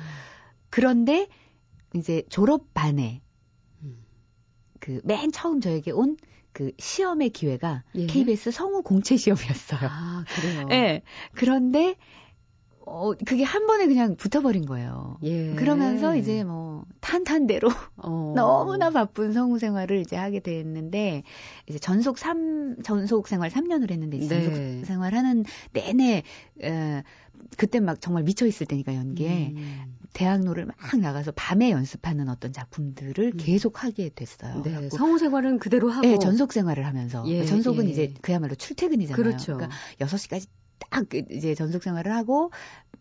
그런데 0.69 1.27
이제 1.95 2.23
졸업 2.29 2.73
반에 2.73 3.21
음. 3.83 4.03
그맨 4.79 5.31
처음 5.31 5.61
저에게 5.61 5.91
온그 5.91 6.71
시험의 6.79 7.29
기회가 7.29 7.83
예. 7.95 8.07
KBS 8.07 8.51
성우 8.51 8.81
공채 8.81 9.17
시험이었어요. 9.17 9.79
아, 9.83 10.25
그래요. 10.35 10.67
예. 10.71 11.01
그런데 11.35 11.95
어 12.89 13.11
그게 13.25 13.43
한 13.43 13.67
번에 13.67 13.85
그냥 13.85 14.15
붙어버린 14.15 14.65
거예요. 14.65 15.17
예. 15.23 15.55
그러면서 15.55 16.15
이제 16.15 16.45
뭐 16.45 16.85
탄탄대로 17.01 17.69
어. 17.97 18.33
너무나 18.35 18.91
바쁜 18.91 19.33
성우 19.33 19.59
생활을 19.59 19.99
이제 19.99 20.15
하게 20.15 20.39
됐는데 20.39 21.23
이제 21.67 21.79
전속 21.79 22.17
3 22.17 22.81
전속 22.83 23.27
생활 23.27 23.49
3년을 23.49 23.91
했는데 23.91 24.17
네. 24.19 24.27
전속 24.27 24.85
생활 24.85 25.15
하는 25.15 25.43
내내 25.73 26.23
에, 26.63 27.03
그때 27.57 27.81
막 27.81 27.99
정말 27.99 28.23
미쳐 28.23 28.47
있을 28.47 28.65
때니까 28.65 28.95
연기에 28.95 29.53
음. 29.53 29.97
대학로를 30.13 30.65
막 30.65 30.77
나가서 30.97 31.33
밤에 31.35 31.71
연습하는 31.71 32.29
어떤 32.29 32.53
작품들을 32.53 33.25
음. 33.33 33.37
계속 33.37 33.83
하게 33.83 34.09
됐어요. 34.15 34.61
네, 34.63 34.89
성우 34.89 35.17
생활은 35.17 35.59
그대로 35.59 35.89
하고 35.89 36.07
네, 36.07 36.17
전속 36.19 36.53
생활을 36.53 36.85
하면서 36.85 37.25
예, 37.27 37.43
전속은 37.43 37.85
예. 37.87 37.89
이제 37.89 38.13
그야말로 38.21 38.55
출퇴근이잖아요. 38.55 39.15
그렇죠. 39.15 39.57
그러니까 39.57 39.75
6시까지 39.99 40.47
딱 40.79 41.05
이제 41.31 41.55
전속 41.55 41.83
생활을 41.83 42.13
하고 42.13 42.51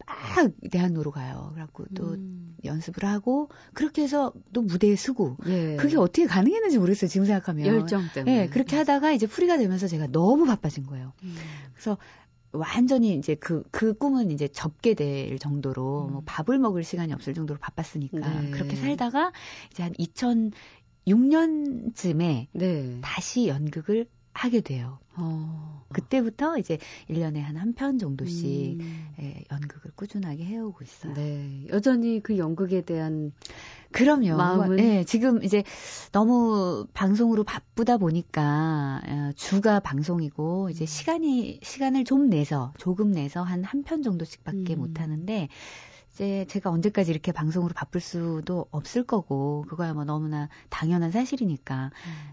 막 0.07 0.53
대학로로 0.71 1.11
가요. 1.11 1.51
그래갖고 1.55 1.87
또 1.95 2.13
음. 2.15 2.57
연습을 2.65 3.05
하고 3.05 3.49
그렇게 3.75 4.03
해서 4.03 4.33
또 4.53 4.63
무대에 4.63 4.97
서고 4.97 5.37
예. 5.47 5.77
그게 5.77 5.97
어떻게 5.97 6.27
가능했는지 6.27 6.79
모르겠어요. 6.79 7.09
지금 7.09 7.27
생각하면. 7.27 7.67
열정 7.67 8.03
때문에. 8.15 8.43
예, 8.43 8.47
그렇게 8.49 8.77
하다가 8.77 9.13
이제 9.13 9.27
프리가 9.27 9.59
되면서 9.59 9.89
제가 9.89 10.07
너무 10.09 10.47
바빠진 10.47 10.87
거예요. 10.87 11.13
음. 11.23 11.35
그래서 11.75 11.99
완전히 12.53 13.17
이제 13.17 13.35
그, 13.35 13.63
그 13.71 13.95
꿈은 13.95 14.31
이제 14.31 14.49
접게 14.49 14.95
될 14.95 15.39
정도로 15.39 16.07
음. 16.07 16.13
뭐 16.13 16.23
밥을 16.25 16.59
먹을 16.59 16.85
시간이 16.85 17.13
없을 17.13 17.35
정도로 17.35 17.59
바빴으니까 17.61 18.41
네. 18.41 18.51
그렇게 18.51 18.77
살다가 18.77 19.33
이제 19.71 19.83
한 19.83 19.93
2006년쯤에 21.07 22.47
네. 22.53 22.99
다시 23.03 23.49
연극을 23.49 24.07
하게 24.37 24.61
돼요. 24.61 24.99
어. 25.17 25.85
그때부터 25.93 26.59
이제 26.59 26.79
1년에 27.09 27.41
한 27.41 27.57
한 27.57 27.73
편 27.75 27.99
정도씩 27.99 28.81
음. 28.81 29.09
예, 29.21 29.45
연극을 29.51 29.91
꾸준하게 29.95 30.45
해오고 30.45 30.85
있어요. 30.85 31.15
네. 31.15 31.67
여전히 31.71 32.21
그 32.23 32.37
연극에 32.39 32.83
대한 32.83 33.33
그럼요. 33.93 34.37
마음은? 34.37 34.79
예, 34.81 35.05
지금 35.05 35.43
이제 35.43 35.63
너무 36.13 36.87
방송으로 36.93 37.45
바쁘다 37.45 37.97
보니까 37.99 39.01
어, 39.07 39.31
주가 39.37 39.81
방송이고 39.81 40.69
이제 40.71 40.85
시간이 40.87 41.61
시간을 41.63 42.05
좀 42.05 42.29
내서 42.29 42.73
조금 42.79 43.13
내서 43.13 43.43
한 43.43 43.63
한 43.65 43.83
편 43.85 44.03
정도씩밖에 44.03 44.75
음. 44.75 44.79
못 44.81 45.01
하는데 45.01 45.49
이제 46.17 46.47
제가 46.49 46.71
언제까지 46.71 47.11
이렇게 47.11 47.31
방송으로 47.31 47.75
바쁠 47.75 48.01
수도 48.01 48.65
없을 48.71 49.03
거고 49.03 49.67
그거야 49.69 49.93
뭐 49.93 50.05
너무나 50.05 50.49
당연한 50.71 51.11
사실이니까 51.11 51.91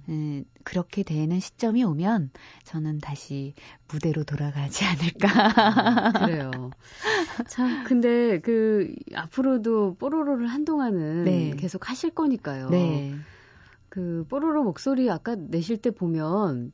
음, 0.07 0.45
그렇게 0.63 1.03
되는 1.03 1.37
시점이 1.41 1.83
오면 1.83 2.31
저는 2.63 2.99
다시 2.99 3.53
무대로 3.91 4.23
돌아가지 4.23 4.85
않을까. 4.87 6.13
그래요. 6.25 6.71
참, 7.49 7.83
근데 7.83 8.39
그, 8.39 8.95
앞으로도 9.15 9.95
뽀로로를 9.95 10.47
한동안은 10.47 11.25
네. 11.25 11.53
계속 11.57 11.89
하실 11.89 12.11
거니까요. 12.11 12.69
네. 12.69 13.13
그, 13.89 14.25
뽀로로 14.29 14.63
목소리 14.63 15.09
아까 15.11 15.35
내실 15.35 15.75
때 15.77 15.91
보면, 15.91 16.71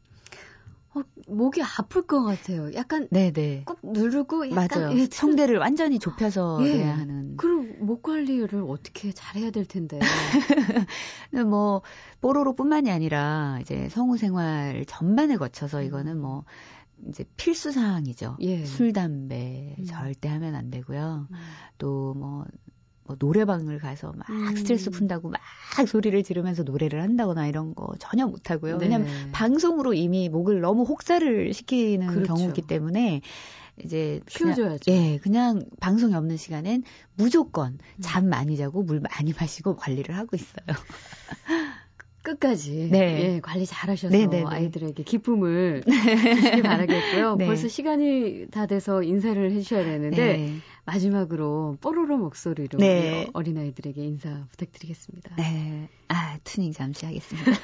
어, 0.95 1.02
목이 1.28 1.62
아플 1.62 2.08
것 2.08 2.23
같아요. 2.23 2.73
약간 2.73 3.08
네, 3.12 3.32
네. 3.32 3.63
꾹 3.65 3.78
누르고 3.84 4.49
약간 4.49 4.67
맞아요. 4.71 4.97
예, 4.97 5.06
성대를 5.06 5.58
완전히 5.58 5.99
좁혀서 5.99 6.60
예. 6.63 6.80
해야 6.80 6.97
하는. 6.97 7.38
그리고 7.38 7.63
목 7.84 8.02
관리를 8.02 8.63
어떻게 8.67 9.12
잘해야 9.12 9.52
될 9.52 9.65
텐데. 9.65 9.99
뭐 11.47 11.84
뽀로로뿐만이 12.21 12.89
아니라 12.89 13.60
이제 13.62 13.88
성우 13.89 14.17
생활 14.17 14.84
전반을 14.88 15.38
거쳐서 15.38 15.84
이거는 15.84 16.19
뭐 16.19 16.43
이제 17.08 17.23
필수 17.38 17.71
사항이죠. 17.71 18.38
예. 18.41 18.65
술 18.65 18.91
담배 18.91 19.75
음. 19.78 19.86
절대 19.86 20.28
하면 20.28 20.56
안 20.56 20.71
되고요. 20.71 21.28
음. 21.30 21.36
또뭐 21.78 22.45
뭐 23.09 23.15
노래방을 23.19 23.79
가서 23.79 24.13
막 24.15 24.29
음. 24.29 24.55
스트레스 24.55 24.91
푼다고 24.91 25.29
막 25.29 25.41
소리를 25.87 26.21
지르면서 26.21 26.61
노래를 26.61 27.01
한다거나 27.01 27.47
이런 27.47 27.73
거 27.73 27.91
전혀 27.97 28.27
못 28.27 28.51
하고요. 28.51 28.77
네. 28.77 28.85
왜냐하면 28.85 29.31
방송으로 29.31 29.95
이미 29.95 30.29
목을 30.29 30.61
너무 30.61 30.83
혹사를 30.83 31.51
시키는 31.51 32.05
그렇죠. 32.07 32.35
경우이기 32.35 32.61
때문에 32.61 33.21
이제 33.83 34.21
그냥- 34.31 34.53
쉬어줘야죠. 34.55 34.91
예, 34.91 35.17
그냥 35.23 35.63
방송이 35.79 36.13
없는 36.13 36.37
시간엔 36.37 36.83
무조건 37.15 37.73
음. 37.73 38.01
잠 38.01 38.29
많이 38.29 38.55
자고 38.57 38.83
물 38.83 38.99
많이 38.99 39.33
마시고 39.33 39.75
관리를 39.75 40.15
하고 40.15 40.35
있어요. 40.35 40.65
끝까지 42.29 42.89
네. 42.91 43.35
예, 43.35 43.39
관리 43.39 43.65
잘하셔서 43.65 44.15
네, 44.15 44.27
네, 44.27 44.41
네. 44.41 44.45
아이들에게 44.45 45.03
기쁨을 45.03 45.83
주시기 45.83 46.61
바라겠고요. 46.61 47.35
네. 47.41 47.45
벌써 47.47 47.67
시간이 47.67 48.47
다 48.51 48.67
돼서 48.67 49.01
인사를 49.01 49.51
해주셔야 49.51 49.83
되는데 49.83 50.37
네. 50.37 50.55
마지막으로 50.85 51.77
뽀로로 51.81 52.17
목소리로 52.17 52.77
네. 52.79 53.27
어린아이들에게 53.33 54.01
인사 54.03 54.45
부탁드리겠습니다. 54.51 55.35
네. 55.37 55.89
아, 56.07 56.37
투닝 56.43 56.73
잠시 56.73 57.05
하겠습니다. 57.05 57.51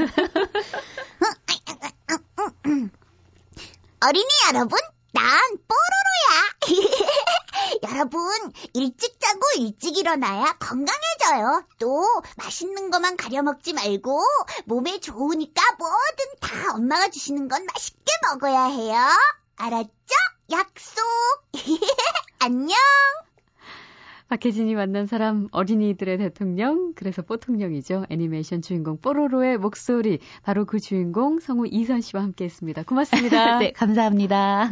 어린이 4.07 4.27
여러분, 4.53 4.77
난 5.13 5.23
뽀로로야. 5.67 6.55
여러분, 7.89 8.21
일찍 8.73 9.14
자고 9.35 9.41
일찍 9.57 9.97
일어나야 9.97 10.55
건강해져요. 10.59 11.63
또 11.79 12.01
맛있는 12.37 12.89
것만 12.89 13.17
가려 13.17 13.43
먹지 13.43 13.73
말고 13.73 14.21
몸에 14.65 14.99
좋으니까 14.99 15.61
뭐든 15.77 16.25
다 16.39 16.75
엄마가 16.75 17.09
주시는 17.09 17.49
건 17.49 17.65
맛있게 17.65 18.11
먹어야 18.31 18.65
해요. 18.65 18.95
알았죠? 19.57 19.89
약속. 20.51 21.03
안녕. 22.39 22.77
박혜진이 24.29 24.73
만난 24.73 25.05
사람 25.05 25.49
어린이들의 25.51 26.17
대통령 26.17 26.93
그래서 26.95 27.21
뽀통령이죠. 27.21 28.05
애니메이션 28.09 28.61
주인공 28.61 28.97
뽀로로의 28.97 29.57
목소리 29.57 30.19
바로 30.43 30.65
그 30.65 30.79
주인공 30.79 31.39
성우 31.39 31.67
이선 31.69 32.01
씨와 32.01 32.23
함께했습니다. 32.23 32.83
고맙습니다. 32.83 33.59
네, 33.59 33.71
감사합니다. 33.73 34.71